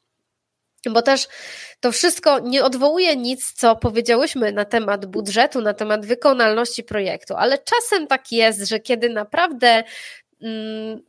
Bo 0.90 1.02
też 1.02 1.28
to 1.80 1.92
wszystko 1.92 2.38
nie 2.38 2.64
odwołuje 2.64 3.16
nic, 3.16 3.52
co 3.52 3.76
powiedziałyśmy 3.76 4.52
na 4.52 4.64
temat 4.64 5.06
budżetu, 5.06 5.60
na 5.60 5.74
temat 5.74 6.06
wykonalności 6.06 6.84
projektu, 6.84 7.34
ale 7.34 7.58
czasem 7.58 8.06
tak 8.06 8.32
jest, 8.32 8.68
że 8.68 8.80
kiedy 8.80 9.08
naprawdę 9.08 9.84
mm, 10.42 11.00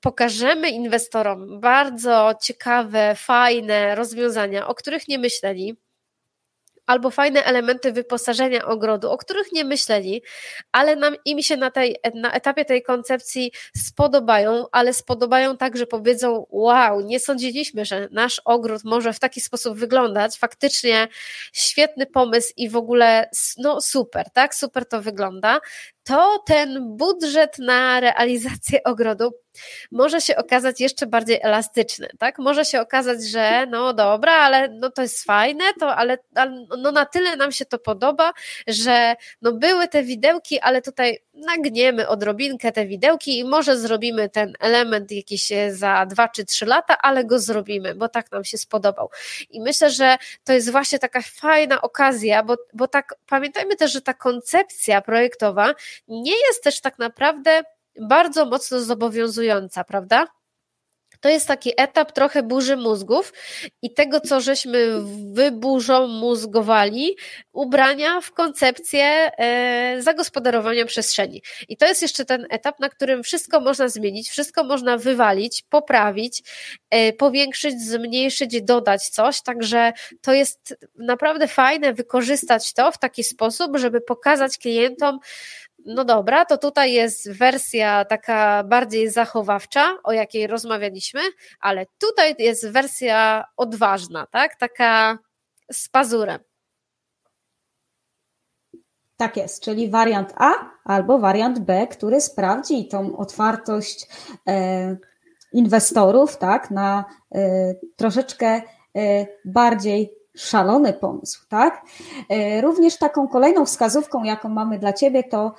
pokażemy 0.00 0.70
inwestorom 0.70 1.60
bardzo 1.60 2.32
ciekawe, 2.42 3.14
fajne 3.16 3.94
rozwiązania, 3.94 4.66
o 4.66 4.74
których 4.74 5.08
nie 5.08 5.18
myśleli, 5.18 5.76
albo 6.86 7.10
fajne 7.10 7.44
elementy 7.44 7.92
wyposażenia 7.92 8.64
ogrodu, 8.64 9.10
o 9.10 9.18
których 9.18 9.52
nie 9.52 9.64
myśleli, 9.64 10.22
ale 10.72 10.96
nam 10.96 11.16
im 11.24 11.42
się 11.42 11.56
na, 11.56 11.70
tej, 11.70 11.96
na 12.14 12.32
etapie 12.32 12.64
tej 12.64 12.82
koncepcji 12.82 13.52
spodobają, 13.76 14.66
ale 14.72 14.94
spodobają 14.94 15.56
tak, 15.56 15.76
że 15.76 15.86
powiedzą: 15.86 16.46
Wow, 16.50 17.00
nie 17.00 17.20
sądziliśmy, 17.20 17.84
że 17.84 18.08
nasz 18.10 18.40
ogród 18.44 18.84
może 18.84 19.12
w 19.12 19.18
taki 19.18 19.40
sposób 19.40 19.78
wyglądać. 19.78 20.38
Faktycznie 20.38 21.08
świetny 21.52 22.06
pomysł 22.06 22.52
i 22.56 22.68
w 22.68 22.76
ogóle 22.76 23.30
no 23.58 23.80
super, 23.80 24.30
tak? 24.30 24.54
Super 24.54 24.88
to 24.88 25.02
wygląda 25.02 25.60
to 26.06 26.38
ten 26.46 26.96
budżet 26.96 27.58
na 27.58 28.00
realizację 28.00 28.82
ogrodu 28.84 29.32
może 29.90 30.20
się 30.20 30.36
okazać 30.36 30.80
jeszcze 30.80 31.06
bardziej 31.06 31.40
elastyczny, 31.42 32.08
tak? 32.18 32.38
Może 32.38 32.64
się 32.64 32.80
okazać, 32.80 33.24
że 33.24 33.66
no 33.70 33.92
dobra, 33.92 34.32
ale 34.32 34.68
no 34.68 34.90
to 34.90 35.02
jest 35.02 35.24
fajne, 35.24 35.64
to 35.80 35.96
ale, 35.96 36.18
ale 36.34 36.66
no 36.78 36.92
na 36.92 37.06
tyle 37.06 37.36
nam 37.36 37.52
się 37.52 37.64
to 37.64 37.78
podoba, 37.78 38.32
że 38.66 39.16
no 39.42 39.52
były 39.52 39.88
te 39.88 40.02
widełki, 40.02 40.60
ale 40.60 40.82
tutaj 40.82 41.18
nagniemy 41.34 42.08
odrobinkę 42.08 42.72
te 42.72 42.86
widełki 42.86 43.38
i 43.38 43.44
może 43.44 43.78
zrobimy 43.78 44.28
ten 44.28 44.52
element 44.60 45.12
jakiś 45.12 45.52
za 45.70 46.06
dwa 46.06 46.28
czy 46.28 46.44
trzy 46.44 46.66
lata, 46.66 46.98
ale 47.02 47.24
go 47.24 47.38
zrobimy, 47.38 47.94
bo 47.94 48.08
tak 48.08 48.32
nam 48.32 48.44
się 48.44 48.58
spodobał. 48.58 49.10
I 49.50 49.60
myślę, 49.60 49.90
że 49.90 50.16
to 50.44 50.52
jest 50.52 50.70
właśnie 50.70 50.98
taka 50.98 51.20
fajna 51.22 51.82
okazja, 51.82 52.42
bo, 52.42 52.56
bo 52.72 52.88
tak 52.88 53.14
pamiętajmy 53.28 53.76
też, 53.76 53.92
że 53.92 54.00
ta 54.00 54.14
koncepcja 54.14 55.00
projektowa 55.00 55.74
nie 56.08 56.46
jest 56.46 56.62
też 56.64 56.80
tak 56.80 56.98
naprawdę 56.98 57.62
bardzo 58.00 58.46
mocno 58.46 58.80
zobowiązująca, 58.80 59.84
prawda? 59.84 60.26
To 61.20 61.28
jest 61.28 61.48
taki 61.48 61.72
etap 61.76 62.12
trochę 62.12 62.42
burzy 62.42 62.76
mózgów 62.76 63.32
i 63.82 63.94
tego, 63.94 64.20
co 64.20 64.40
żeśmy 64.40 64.88
wyburzą 65.32 66.06
mózgowali, 66.06 67.16
ubrania 67.52 68.20
w 68.20 68.32
koncepcję 68.32 69.04
e, 69.04 70.02
zagospodarowania 70.02 70.86
przestrzeni. 70.86 71.42
I 71.68 71.76
to 71.76 71.86
jest 71.86 72.02
jeszcze 72.02 72.24
ten 72.24 72.46
etap, 72.50 72.80
na 72.80 72.88
którym 72.88 73.22
wszystko 73.22 73.60
można 73.60 73.88
zmienić, 73.88 74.28
wszystko 74.30 74.64
można 74.64 74.98
wywalić, 74.98 75.62
poprawić, 75.68 76.42
e, 76.90 77.12
powiększyć, 77.12 77.80
zmniejszyć, 77.80 78.62
dodać 78.62 79.08
coś. 79.08 79.42
Także 79.42 79.92
to 80.22 80.32
jest 80.32 80.76
naprawdę 80.98 81.48
fajne 81.48 81.92
wykorzystać 81.92 82.72
to 82.72 82.92
w 82.92 82.98
taki 82.98 83.24
sposób, 83.24 83.76
żeby 83.76 84.00
pokazać 84.00 84.58
klientom, 84.58 85.18
no 85.86 86.04
dobra, 86.04 86.44
to 86.44 86.58
tutaj 86.58 86.92
jest 86.92 87.32
wersja 87.32 88.04
taka 88.04 88.64
bardziej 88.64 89.10
zachowawcza, 89.10 89.98
o 90.04 90.12
jakiej 90.12 90.46
rozmawialiśmy, 90.46 91.20
ale 91.60 91.86
tutaj 91.98 92.34
jest 92.38 92.70
wersja 92.70 93.44
odważna, 93.56 94.26
tak? 94.26 94.56
Taka 94.56 95.18
z 95.72 95.88
pazurem. 95.88 96.38
Tak 99.16 99.36
jest, 99.36 99.62
czyli 99.62 99.90
wariant 99.90 100.34
A 100.36 100.52
albo 100.84 101.18
wariant 101.18 101.58
B, 101.58 101.86
który 101.86 102.20
sprawdzi 102.20 102.88
tą 102.88 103.16
otwartość 103.16 104.06
e, 104.48 104.96
inwestorów, 105.52 106.36
tak, 106.36 106.70
na 106.70 107.04
e, 107.34 107.74
troszeczkę 107.96 108.46
e, 108.46 108.62
bardziej 109.44 110.16
szalony 110.36 110.92
pomysł, 110.92 111.46
tak? 111.48 111.82
Również 112.62 112.98
taką 112.98 113.28
kolejną 113.28 113.66
wskazówką, 113.66 114.24
jaką 114.24 114.48
mamy 114.48 114.78
dla 114.78 114.92
Ciebie, 114.92 115.24
to 115.24 115.54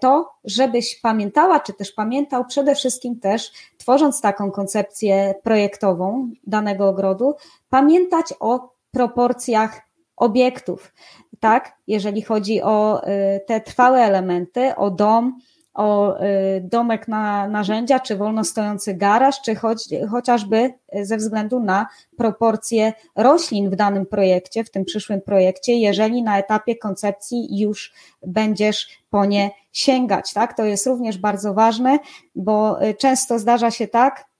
to, 0.00 0.32
żebyś 0.44 1.00
pamiętała, 1.00 1.60
czy 1.60 1.72
też 1.72 1.92
pamiętał 1.92 2.44
przede 2.44 2.74
wszystkim 2.74 3.20
też, 3.20 3.52
tworząc 3.78 4.20
taką 4.20 4.50
koncepcję 4.50 5.34
projektową 5.42 6.30
danego 6.46 6.88
ogrodu, 6.88 7.34
pamiętać 7.70 8.34
o 8.40 8.74
proporcjach 8.90 9.80
obiektów, 10.16 10.92
tak? 11.40 11.76
Jeżeli 11.86 12.22
chodzi 12.22 12.62
o 12.62 13.04
e, 13.04 13.40
te 13.40 13.60
trwałe 13.60 14.00
elementy, 14.00 14.76
o 14.76 14.90
dom, 14.90 15.38
o 15.74 16.20
y, 16.22 16.60
domek 16.64 17.08
na 17.08 17.48
narzędzia, 17.48 18.00
czy 18.00 18.16
wolno 18.16 18.44
stojący 18.44 18.94
garaż, 18.94 19.42
czy 19.42 19.54
choć, 19.54 19.88
chociażby 20.10 20.74
ze 21.02 21.16
względu 21.16 21.60
na 21.60 21.86
proporcje 22.16 22.92
roślin 23.16 23.70
w 23.70 23.76
danym 23.76 24.06
projekcie, 24.06 24.64
w 24.64 24.70
tym 24.70 24.84
przyszłym 24.84 25.20
projekcie, 25.20 25.74
jeżeli 25.74 26.22
na 26.22 26.38
etapie 26.38 26.76
koncepcji 26.76 27.60
już 27.60 27.92
będziesz 28.26 28.88
po 29.10 29.24
nie 29.24 29.50
sięgać. 29.72 30.32
Tak? 30.32 30.56
To 30.56 30.64
jest 30.64 30.86
również 30.86 31.18
bardzo 31.18 31.54
ważne, 31.54 31.98
bo 32.34 32.84
y, 32.84 32.94
często 32.94 33.38
zdarza 33.38 33.70
się 33.70 33.88
tak, 33.88 34.30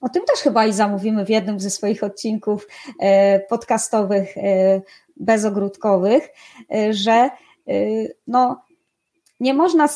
o 0.00 0.08
tym 0.08 0.22
też 0.24 0.40
chyba 0.40 0.66
i 0.66 0.72
zamówimy 0.72 1.24
w 1.24 1.30
jednym 1.30 1.60
ze 1.60 1.70
swoich 1.70 2.04
odcinków 2.04 2.66
y, 2.88 2.96
podcastowych, 3.48 4.34
bezogródkowych, 5.16 6.28
że 6.90 7.30
no, 8.26 8.62
nie 9.40 9.54
można 9.54 9.88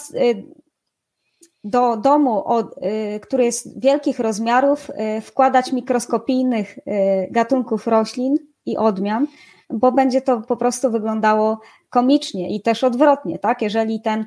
do 1.64 1.96
domu, 1.96 2.44
y, 3.16 3.20
który 3.20 3.44
jest 3.44 3.81
wielkich 3.81 4.18
rozmiarów, 4.18 4.90
y, 4.90 5.20
wkładać 5.20 5.72
mikroskopijnych 5.72 6.79
y, 6.79 6.83
gatunków 7.31 7.87
roślin 7.87 8.37
i 8.66 8.77
odmian, 8.77 9.27
bo 9.70 9.92
będzie 9.92 10.20
to 10.20 10.40
po 10.40 10.57
prostu 10.57 10.90
wyglądało 10.90 11.61
komicznie 11.90 12.57
i 12.57 12.62
też 12.62 12.85
odwrotnie, 12.85 13.38
tak? 13.38 13.62
Jeżeli 13.62 14.00
ten 14.00 14.24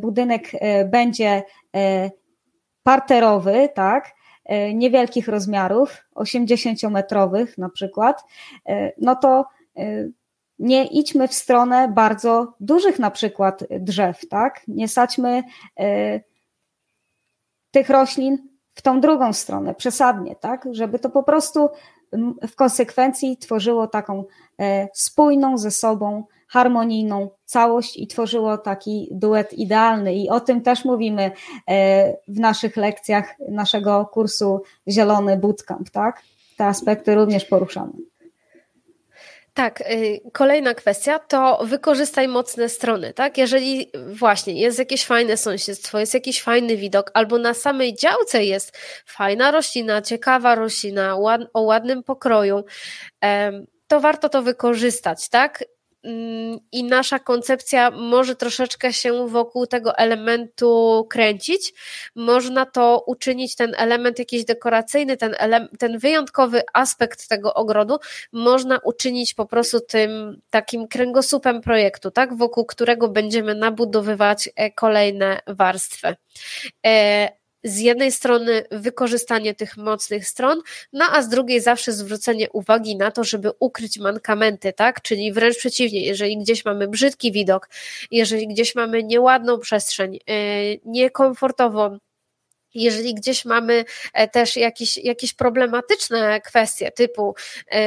budynek 0.00 0.52
będzie 0.90 1.42
parterowy, 2.82 3.68
tak, 3.74 4.14
niewielkich 4.74 5.28
rozmiarów, 5.28 6.04
80-metrowych 6.14 7.58
na 7.58 7.68
przykład, 7.68 8.24
no 8.98 9.16
to 9.16 9.44
nie 10.58 10.86
idźmy 10.86 11.28
w 11.28 11.34
stronę 11.34 11.88
bardzo 11.88 12.54
dużych 12.60 12.98
na 12.98 13.10
przykład 13.10 13.64
drzew, 13.80 14.28
tak? 14.28 14.60
Nie 14.68 14.88
sadźmy 14.88 15.42
tych 17.76 17.90
roślin 17.90 18.38
w 18.74 18.82
tą 18.82 19.00
drugą 19.00 19.32
stronę, 19.32 19.74
przesadnie, 19.74 20.36
tak? 20.36 20.68
Żeby 20.72 20.98
to 20.98 21.10
po 21.10 21.22
prostu 21.22 21.68
w 22.48 22.54
konsekwencji 22.54 23.36
tworzyło 23.36 23.86
taką 23.86 24.24
spójną 24.94 25.58
ze 25.58 25.70
sobą, 25.70 26.24
harmonijną 26.48 27.30
całość 27.44 27.96
i 27.96 28.06
tworzyło 28.06 28.58
taki 28.58 29.08
duet 29.10 29.52
idealny. 29.52 30.14
I 30.14 30.28
o 30.28 30.40
tym 30.40 30.60
też 30.62 30.84
mówimy 30.84 31.30
w 32.28 32.40
naszych 32.40 32.76
lekcjach 32.76 33.34
naszego 33.48 34.06
kursu 34.06 34.62
Zielony 34.88 35.36
Bootcamp, 35.36 35.90
tak? 35.90 36.22
Te 36.56 36.66
aspekty 36.66 37.14
również 37.14 37.44
poruszamy. 37.44 37.92
Tak, 39.56 39.80
y, 39.80 40.20
kolejna 40.32 40.74
kwestia 40.74 41.18
to 41.18 41.60
wykorzystaj 41.64 42.28
mocne 42.28 42.68
strony, 42.68 43.12
tak? 43.12 43.38
Jeżeli 43.38 43.90
właśnie 44.06 44.60
jest 44.60 44.78
jakieś 44.78 45.04
fajne 45.04 45.36
sąsiedztwo, 45.36 45.98
jest 45.98 46.14
jakiś 46.14 46.42
fajny 46.42 46.76
widok, 46.76 47.10
albo 47.14 47.38
na 47.38 47.54
samej 47.54 47.94
działce 47.94 48.44
jest 48.44 48.76
fajna 49.06 49.50
roślina, 49.50 50.02
ciekawa 50.02 50.54
roślina, 50.54 51.16
o 51.54 51.60
ładnym 51.62 52.02
pokroju, 52.02 52.64
to 53.86 54.00
warto 54.00 54.28
to 54.28 54.42
wykorzystać, 54.42 55.28
tak? 55.28 55.64
Mm, 56.06 56.58
i 56.72 56.84
nasza 56.84 57.18
koncepcja 57.18 57.90
może 57.90 58.36
troszeczkę 58.36 58.92
się 58.92 59.28
wokół 59.28 59.66
tego 59.66 59.98
elementu 59.98 61.06
kręcić. 61.10 61.74
Można 62.14 62.66
to 62.66 63.04
uczynić, 63.06 63.56
ten 63.56 63.74
element 63.78 64.18
jakiś 64.18 64.44
dekoracyjny, 64.44 65.16
ten, 65.16 65.34
ten 65.78 65.98
wyjątkowy 65.98 66.62
aspekt 66.72 67.28
tego 67.28 67.54
ogrodu, 67.54 67.98
można 68.32 68.78
uczynić 68.84 69.34
po 69.34 69.46
prostu 69.46 69.80
tym 69.80 70.40
takim 70.50 70.88
kręgosłupem 70.88 71.60
projektu, 71.60 72.10
tak, 72.10 72.36
wokół 72.36 72.66
którego 72.66 73.08
będziemy 73.08 73.54
nabudowywać 73.54 74.48
e, 74.56 74.70
kolejne 74.70 75.40
warstwy. 75.46 76.16
E, 77.66 77.68
z 77.68 77.78
jednej 77.78 78.12
strony 78.12 78.64
wykorzystanie 78.70 79.54
tych 79.54 79.76
mocnych 79.76 80.28
stron, 80.28 80.60
no 80.92 81.04
a 81.12 81.22
z 81.22 81.28
drugiej 81.28 81.60
zawsze 81.60 81.92
zwrócenie 81.92 82.50
uwagi 82.50 82.96
na 82.96 83.10
to, 83.10 83.24
żeby 83.24 83.50
ukryć 83.60 83.98
mankamenty, 83.98 84.72
tak? 84.72 85.02
Czyli 85.02 85.32
wręcz 85.32 85.56
przeciwnie, 85.56 86.00
jeżeli 86.00 86.38
gdzieś 86.38 86.64
mamy 86.64 86.88
brzydki 86.88 87.32
widok, 87.32 87.68
jeżeli 88.10 88.48
gdzieś 88.48 88.74
mamy 88.74 89.02
nieładną 89.02 89.58
przestrzeń, 89.58 90.18
yy, 90.26 90.80
niekomfortową, 90.84 91.98
jeżeli 92.74 93.14
gdzieś 93.14 93.44
mamy 93.44 93.84
e, 94.12 94.28
też 94.28 94.56
jakieś, 94.56 94.96
jakieś 94.96 95.34
problematyczne 95.34 96.40
kwestie, 96.40 96.92
typu 96.92 97.34
yy, 97.72 97.78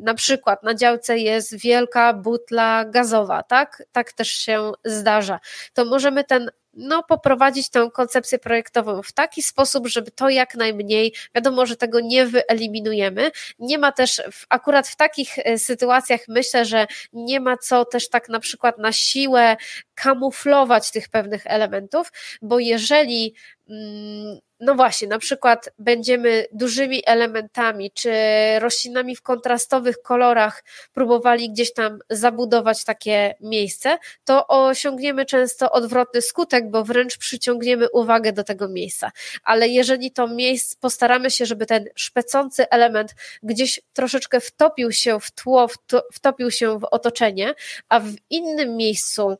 na 0.00 0.14
przykład 0.14 0.62
na 0.62 0.74
działce 0.74 1.18
jest 1.18 1.58
wielka 1.58 2.14
butla 2.14 2.84
gazowa, 2.84 3.42
tak? 3.42 3.82
Tak 3.92 4.12
też 4.12 4.28
się 4.28 4.72
zdarza. 4.84 5.40
To 5.74 5.84
możemy 5.84 6.24
ten 6.24 6.50
no, 6.76 7.02
poprowadzić 7.02 7.70
tę 7.70 7.88
koncepcję 7.92 8.38
projektową 8.38 9.02
w 9.02 9.12
taki 9.12 9.42
sposób, 9.42 9.88
żeby 9.88 10.10
to 10.10 10.28
jak 10.28 10.54
najmniej, 10.54 11.14
wiadomo, 11.34 11.66
że 11.66 11.76
tego 11.76 12.00
nie 12.00 12.26
wyeliminujemy. 12.26 13.30
Nie 13.58 13.78
ma 13.78 13.92
też, 13.92 14.22
akurat 14.48 14.88
w 14.88 14.96
takich 14.96 15.38
e, 15.38 15.58
sytuacjach 15.58 16.20
myślę, 16.28 16.64
że 16.64 16.86
nie 17.12 17.40
ma 17.40 17.56
co 17.56 17.84
też 17.84 18.08
tak 18.08 18.28
na 18.28 18.40
przykład 18.40 18.78
na 18.78 18.92
siłę 18.92 19.56
kamuflować 19.94 20.90
tych 20.90 21.08
pewnych 21.08 21.46
elementów, 21.46 22.12
bo 22.42 22.58
jeżeli 22.58 23.34
mm, 23.68 24.38
no 24.64 24.74
właśnie, 24.74 25.08
na 25.08 25.18
przykład 25.18 25.70
będziemy 25.78 26.46
dużymi 26.52 27.02
elementami 27.06 27.90
czy 27.90 28.10
roślinami 28.58 29.16
w 29.16 29.22
kontrastowych 29.22 30.02
kolorach 30.02 30.64
próbowali 30.92 31.50
gdzieś 31.50 31.72
tam 31.72 31.98
zabudować 32.10 32.84
takie 32.84 33.34
miejsce, 33.40 33.98
to 34.24 34.46
osiągniemy 34.46 35.26
często 35.26 35.72
odwrotny 35.72 36.22
skutek, 36.22 36.70
bo 36.70 36.84
wręcz 36.84 37.18
przyciągniemy 37.18 37.90
uwagę 37.90 38.32
do 38.32 38.44
tego 38.44 38.68
miejsca. 38.68 39.10
Ale 39.44 39.68
jeżeli 39.68 40.10
to 40.10 40.28
miejsce, 40.28 40.76
postaramy 40.80 41.30
się, 41.30 41.46
żeby 41.46 41.66
ten 41.66 41.84
szpecący 41.94 42.70
element 42.70 43.14
gdzieś 43.42 43.80
troszeczkę 43.92 44.40
wtopił 44.40 44.92
się 44.92 45.20
w 45.20 45.30
tło, 45.30 45.66
wtopił 46.12 46.50
się 46.50 46.78
w 46.78 46.84
otoczenie, 46.84 47.54
a 47.88 48.00
w 48.00 48.12
innym 48.30 48.76
miejscu 48.76 49.36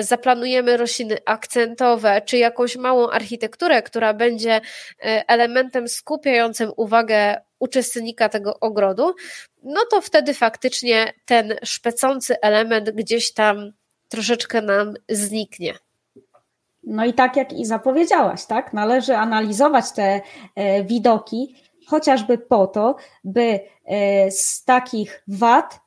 zaplanujemy 0.00 0.76
rośliny 0.76 1.16
akcentowe, 1.24 2.22
czy 2.22 2.38
jakąś 2.38 2.76
małą 2.76 3.10
architekturę, 3.10 3.82
która 3.82 4.14
będzie 4.14 4.54
e, 4.54 4.60
elementem 5.28 5.88
skupiającym 5.88 6.72
uwagę 6.76 7.40
uczestnika 7.58 8.28
tego 8.28 8.60
ogrodu, 8.60 9.14
no 9.62 9.80
to 9.90 10.00
wtedy 10.00 10.34
faktycznie 10.34 11.12
ten 11.24 11.54
szpecący 11.64 12.40
element 12.40 12.90
gdzieś 12.90 13.32
tam 13.32 13.72
troszeczkę 14.08 14.62
nam 14.62 14.94
zniknie. 15.08 15.74
No 16.82 17.04
i 17.04 17.12
tak 17.12 17.36
jak 17.36 17.52
i 17.52 17.64
zapowiedziałaś, 17.64 18.46
tak? 18.46 18.72
Należy 18.72 19.16
analizować 19.16 19.92
te 19.92 20.20
e, 20.54 20.84
widoki, 20.84 21.54
chociażby 21.86 22.38
po 22.38 22.66
to, 22.66 22.96
by 23.24 23.60
z 24.30 24.64
takich 24.64 25.22
wad 25.28 25.80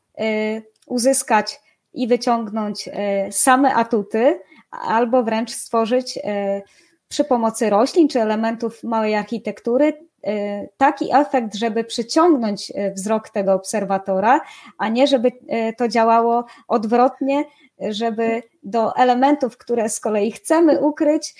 uzyskać 0.86 1.60
i 1.94 2.08
wyciągnąć 2.08 2.90
e, 2.94 3.32
same 3.32 3.74
atuty, 3.74 4.40
albo 4.72 5.24
wręcz 5.24 5.52
stworzyć 5.52 6.20
e, 6.24 6.62
przy 7.08 7.24
pomocy 7.24 7.70
roślin 7.70 8.08
czy 8.08 8.22
elementów 8.22 8.84
małej 8.84 9.16
architektury 9.16 10.08
e, 10.24 10.68
taki 10.78 11.16
efekt, 11.16 11.56
żeby 11.56 11.84
przyciągnąć 11.84 12.74
wzrok 12.96 13.30
tego 13.30 13.54
obserwatora, 13.54 14.42
a 14.78 14.90
nie 14.90 15.08
żeby 15.08 15.32
to 15.78 15.88
działało 15.88 16.46
odwrotnie, 16.68 17.44
żeby 17.90 18.44
do 18.64 18.96
elementów, 18.96 19.58
które 19.58 19.90
z 19.90 20.00
kolei 20.00 20.32
chcemy 20.32 20.80
ukryć, 20.80 21.36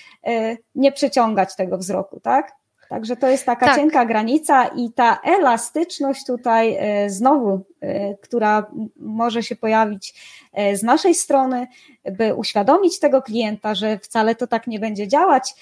nie 0.74 0.92
przyciągać 0.92 1.56
tego 1.56 1.78
wzroku, 1.78 2.20
tak? 2.20 2.52
Także 2.92 3.16
to 3.16 3.28
jest 3.28 3.46
taka 3.46 3.66
tak. 3.66 3.76
cienka 3.76 4.04
granica 4.04 4.66
i 4.66 4.92
ta 4.92 5.20
elastyczność 5.20 6.26
tutaj 6.26 6.76
e, 6.78 7.10
znowu, 7.10 7.60
e, 7.80 8.14
która 8.14 8.66
może 8.96 9.42
się 9.42 9.56
pojawić 9.56 10.14
e, 10.52 10.76
z 10.76 10.82
naszej 10.82 11.14
strony, 11.14 11.66
by 12.12 12.34
uświadomić 12.34 12.98
tego 12.98 13.22
klienta, 13.22 13.74
że 13.74 13.98
wcale 13.98 14.34
to 14.34 14.46
tak 14.46 14.66
nie 14.66 14.78
będzie 14.78 15.08
działać, 15.08 15.54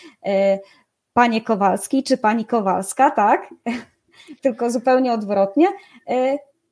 panie 1.13 1.41
Kowalski 1.41 2.03
czy 2.03 2.19
pani 2.19 2.45
Kowalska, 2.45 3.11
tak? 3.11 3.55
Tylko 4.43 4.71
zupełnie 4.71 5.13
odwrotnie, 5.13 5.67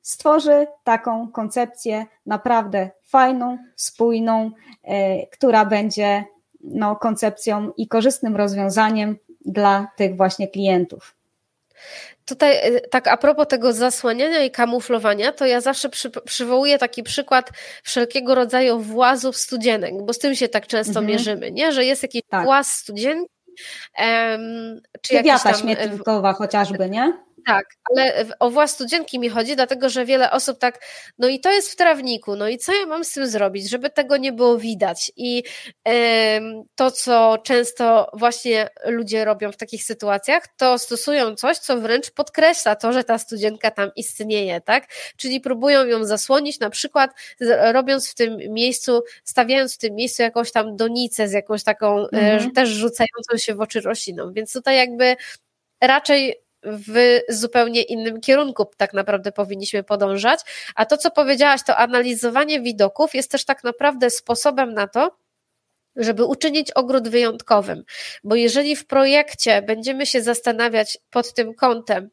stworzy 0.01 0.67
taką 0.83 1.31
koncepcję 1.31 2.05
naprawdę 2.25 2.89
fajną, 3.03 3.57
spójną, 3.75 4.51
która 5.31 5.65
będzie 5.65 6.23
no, 6.63 6.95
koncepcją 6.95 7.71
i 7.77 7.87
korzystnym 7.87 8.35
rozwiązaniem 8.35 9.17
dla 9.45 9.87
tych 9.95 10.17
właśnie 10.17 10.47
klientów. 10.47 11.15
Tutaj, 12.25 12.75
y, 12.75 12.81
tak, 12.91 13.07
a 13.07 13.17
propos 13.17 13.47
tego 13.47 13.73
zasłaniania 13.73 14.43
i 14.43 14.51
kamuflowania, 14.51 15.31
to 15.31 15.45
ja 15.45 15.61
zawsze 15.61 15.89
przy, 15.89 16.09
przywołuję 16.09 16.77
taki 16.77 17.03
przykład 17.03 17.49
wszelkiego 17.83 18.35
rodzaju 18.35 18.79
włazów 18.79 19.37
studzienek, 19.37 19.93
bo 20.05 20.13
z 20.13 20.19
tym 20.19 20.35
się 20.35 20.47
tak 20.47 20.67
często 20.67 20.99
mhm. 20.99 21.05
mierzymy, 21.05 21.51
nie? 21.51 21.71
Że 21.71 21.85
jest 21.85 22.03
jakiś 22.03 22.21
tak. 22.29 22.45
właz 22.45 22.71
studzienki, 22.71 23.31
um, 23.99 24.81
czy 25.01 25.13
jakiś 25.13 25.43
tam... 25.43 25.53
śmietnikowa 25.53 26.33
chociażby, 26.33 26.89
nie? 26.89 27.13
Tak, 27.49 27.65
ale 27.89 28.25
o 28.39 28.49
włas 28.49 28.71
studzienki 28.71 29.19
mi 29.19 29.29
chodzi, 29.29 29.55
dlatego 29.55 29.89
że 29.89 30.05
wiele 30.05 30.31
osób 30.31 30.59
tak, 30.59 30.85
no 31.17 31.27
i 31.27 31.39
to 31.39 31.51
jest 31.51 31.71
w 31.71 31.75
trawniku, 31.75 32.35
no 32.35 32.47
i 32.47 32.57
co 32.57 32.73
ja 32.73 32.85
mam 32.85 33.03
z 33.03 33.11
tym 33.11 33.27
zrobić, 33.27 33.69
żeby 33.69 33.89
tego 33.89 34.17
nie 34.17 34.31
było 34.31 34.57
widać. 34.57 35.11
I 35.17 35.43
to, 36.75 36.91
co 36.91 37.37
często 37.43 38.11
właśnie 38.13 38.69
ludzie 38.85 39.25
robią 39.25 39.51
w 39.51 39.57
takich 39.57 39.83
sytuacjach, 39.83 40.43
to 40.57 40.77
stosują 40.77 41.35
coś, 41.35 41.57
co 41.57 41.77
wręcz 41.77 42.11
podkreśla 42.11 42.75
to, 42.75 42.93
że 42.93 43.03
ta 43.03 43.17
studzienka 43.17 43.71
tam 43.71 43.91
istnieje, 43.95 44.61
tak? 44.61 44.87
Czyli 45.17 45.41
próbują 45.41 45.85
ją 45.85 46.05
zasłonić, 46.05 46.59
na 46.59 46.69
przykład 46.69 47.11
robiąc 47.71 48.11
w 48.11 48.15
tym 48.15 48.37
miejscu, 48.37 49.03
stawiając 49.23 49.75
w 49.75 49.77
tym 49.77 49.95
miejscu 49.95 50.21
jakąś 50.21 50.51
tam 50.51 50.75
donicę 50.75 51.27
z 51.27 51.31
jakąś 51.31 51.63
taką 51.63 52.07
mm. 52.07 52.51
też 52.51 52.69
rzucającą 52.69 53.37
się 53.37 53.55
w 53.55 53.61
oczy 53.61 53.81
rośliną. 53.81 54.33
Więc 54.33 54.53
tutaj 54.53 54.77
jakby 54.77 55.15
raczej 55.81 56.35
w 56.63 57.19
zupełnie 57.29 57.81
innym 57.81 58.21
kierunku 58.21 58.65
tak 58.77 58.93
naprawdę 58.93 59.31
powinniśmy 59.31 59.83
podążać. 59.83 60.39
A 60.75 60.85
to, 60.85 60.97
co 60.97 61.11
powiedziałaś, 61.11 61.61
to 61.65 61.77
analizowanie 61.77 62.61
widoków 62.61 63.15
jest 63.15 63.31
też 63.31 63.45
tak 63.45 63.63
naprawdę 63.63 64.09
sposobem 64.09 64.73
na 64.73 64.87
to, 64.87 65.17
żeby 65.95 66.25
uczynić 66.25 66.71
ogród 66.71 67.09
wyjątkowym. 67.09 67.83
Bo 68.23 68.35
jeżeli 68.35 68.75
w 68.75 68.85
projekcie 68.85 69.61
będziemy 69.61 70.05
się 70.05 70.21
zastanawiać 70.21 70.97
pod 71.09 71.33
tym 71.33 71.53
kątem, 71.53 72.09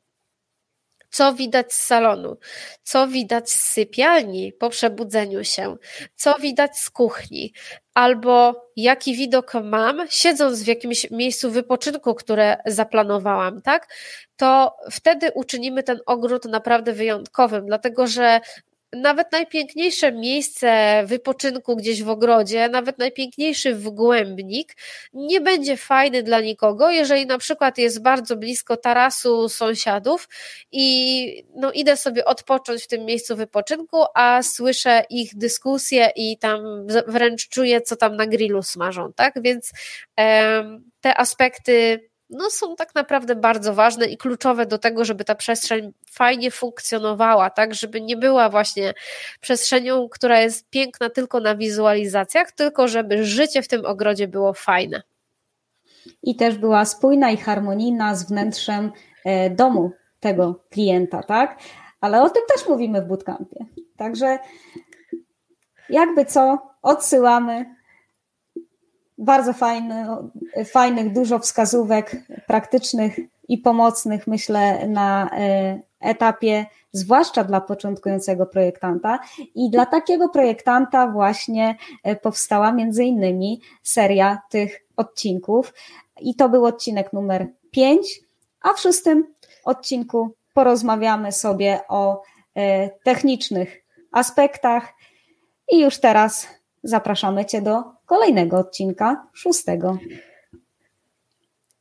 co 1.10 1.34
widać 1.34 1.72
z 1.72 1.82
salonu, 1.82 2.36
co 2.82 3.08
widać 3.08 3.50
z 3.50 3.72
sypialni 3.72 4.52
po 4.52 4.70
przebudzeniu 4.70 5.44
się, 5.44 5.76
co 6.14 6.34
widać 6.38 6.78
z 6.78 6.90
kuchni, 6.90 7.52
albo 7.96 8.66
jaki 8.76 9.14
widok 9.16 9.52
mam, 9.64 10.08
siedząc 10.10 10.62
w 10.62 10.66
jakimś 10.66 11.10
miejscu 11.10 11.50
wypoczynku, 11.50 12.14
które 12.14 12.56
zaplanowałam, 12.66 13.62
tak? 13.62 13.94
To 14.36 14.76
wtedy 14.90 15.30
uczynimy 15.34 15.82
ten 15.82 15.98
ogród 16.06 16.44
naprawdę 16.44 16.92
wyjątkowym, 16.92 17.66
dlatego 17.66 18.06
że 18.06 18.40
nawet 18.92 19.32
najpiękniejsze 19.32 20.12
miejsce 20.12 21.02
wypoczynku 21.06 21.76
gdzieś 21.76 22.02
w 22.02 22.08
ogrodzie, 22.08 22.68
nawet 22.68 22.98
najpiękniejszy 22.98 23.74
wgłębnik 23.74 24.76
nie 25.12 25.40
będzie 25.40 25.76
fajny 25.76 26.22
dla 26.22 26.40
nikogo, 26.40 26.90
jeżeli 26.90 27.26
na 27.26 27.38
przykład 27.38 27.78
jest 27.78 28.02
bardzo 28.02 28.36
blisko 28.36 28.76
tarasu 28.76 29.48
sąsiadów 29.48 30.28
i 30.72 31.46
no, 31.56 31.72
idę 31.72 31.96
sobie 31.96 32.24
odpocząć 32.24 32.82
w 32.84 32.88
tym 32.88 33.04
miejscu 33.04 33.36
wypoczynku, 33.36 34.04
a 34.14 34.42
słyszę 34.42 35.02
ich 35.10 35.36
dyskusje 35.36 36.10
i 36.16 36.38
tam 36.38 36.86
wręcz 37.06 37.48
czuję, 37.48 37.80
co 37.80 37.96
tam 37.96 38.16
na 38.16 38.26
grillu 38.26 38.62
smażą, 38.62 39.12
tak? 39.12 39.42
Więc 39.42 39.72
em, 40.16 40.90
te 41.00 41.18
aspekty 41.20 42.08
no, 42.30 42.50
są 42.50 42.76
tak 42.76 42.94
naprawdę 42.94 43.36
bardzo 43.36 43.74
ważne 43.74 44.06
i 44.06 44.16
kluczowe 44.16 44.66
do 44.66 44.78
tego, 44.78 45.04
żeby 45.04 45.24
ta 45.24 45.34
przestrzeń 45.34 45.92
fajnie 46.10 46.50
funkcjonowała, 46.50 47.50
tak, 47.50 47.74
żeby 47.74 48.00
nie 48.00 48.16
była 48.16 48.48
właśnie 48.48 48.94
przestrzenią, 49.40 50.08
która 50.08 50.40
jest 50.40 50.70
piękna 50.70 51.10
tylko 51.10 51.40
na 51.40 51.56
wizualizacjach, 51.56 52.52
tylko 52.52 52.88
żeby 52.88 53.24
życie 53.24 53.62
w 53.62 53.68
tym 53.68 53.86
ogrodzie 53.86 54.28
było 54.28 54.52
fajne. 54.52 55.02
I 56.22 56.36
też 56.36 56.58
była 56.58 56.84
spójna 56.84 57.30
i 57.30 57.36
harmonijna 57.36 58.14
z 58.14 58.28
wnętrzem 58.28 58.92
e, 59.24 59.50
domu 59.50 59.90
tego 60.20 60.64
klienta, 60.70 61.22
tak? 61.22 61.58
Ale 62.00 62.22
o 62.22 62.30
tym 62.30 62.42
też 62.54 62.68
mówimy 62.68 63.02
w 63.02 63.06
bootcampie. 63.06 63.66
Także 63.96 64.38
jakby 65.88 66.24
co, 66.24 66.58
odsyłamy 66.82 67.75
bardzo 69.18 69.52
fajny, 69.52 70.06
fajnych, 70.64 71.12
dużo 71.12 71.38
wskazówek 71.38 72.16
praktycznych 72.46 73.18
i 73.48 73.58
pomocnych, 73.58 74.26
myślę, 74.26 74.88
na 74.88 75.30
e, 75.32 75.80
etapie, 76.00 76.66
zwłaszcza 76.92 77.44
dla 77.44 77.60
początkującego 77.60 78.46
projektanta. 78.46 79.18
I 79.54 79.70
dla 79.70 79.86
takiego 79.86 80.28
projektanta 80.28 81.06
właśnie 81.06 81.76
e, 82.02 82.16
powstała 82.16 82.72
między 82.72 83.04
innymi 83.04 83.60
seria 83.82 84.38
tych 84.50 84.86
odcinków. 84.96 85.74
I 86.20 86.34
to 86.34 86.48
był 86.48 86.64
odcinek 86.64 87.12
numer 87.12 87.48
5, 87.70 88.20
a 88.62 88.72
w 88.72 88.80
szóstym 88.80 89.34
odcinku 89.64 90.34
porozmawiamy 90.54 91.32
sobie 91.32 91.80
o 91.88 92.22
e, 92.54 92.90
technicznych 93.04 93.84
aspektach. 94.12 94.94
I 95.72 95.80
już 95.80 95.98
teraz 95.98 96.48
zapraszamy 96.86 97.44
Cię 97.44 97.62
do 97.62 97.82
kolejnego 98.06 98.58
odcinka, 98.58 99.26
szóstego. 99.32 99.98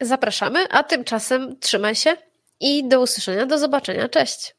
Zapraszamy, 0.01 0.60
a 0.70 0.84
tymczasem 0.84 1.60
trzymaj 1.60 1.95
się 1.95 2.18
i 2.60 2.88
do 2.88 3.01
usłyszenia, 3.01 3.45
do 3.45 3.58
zobaczenia. 3.58 4.10
Cześć. 4.10 4.56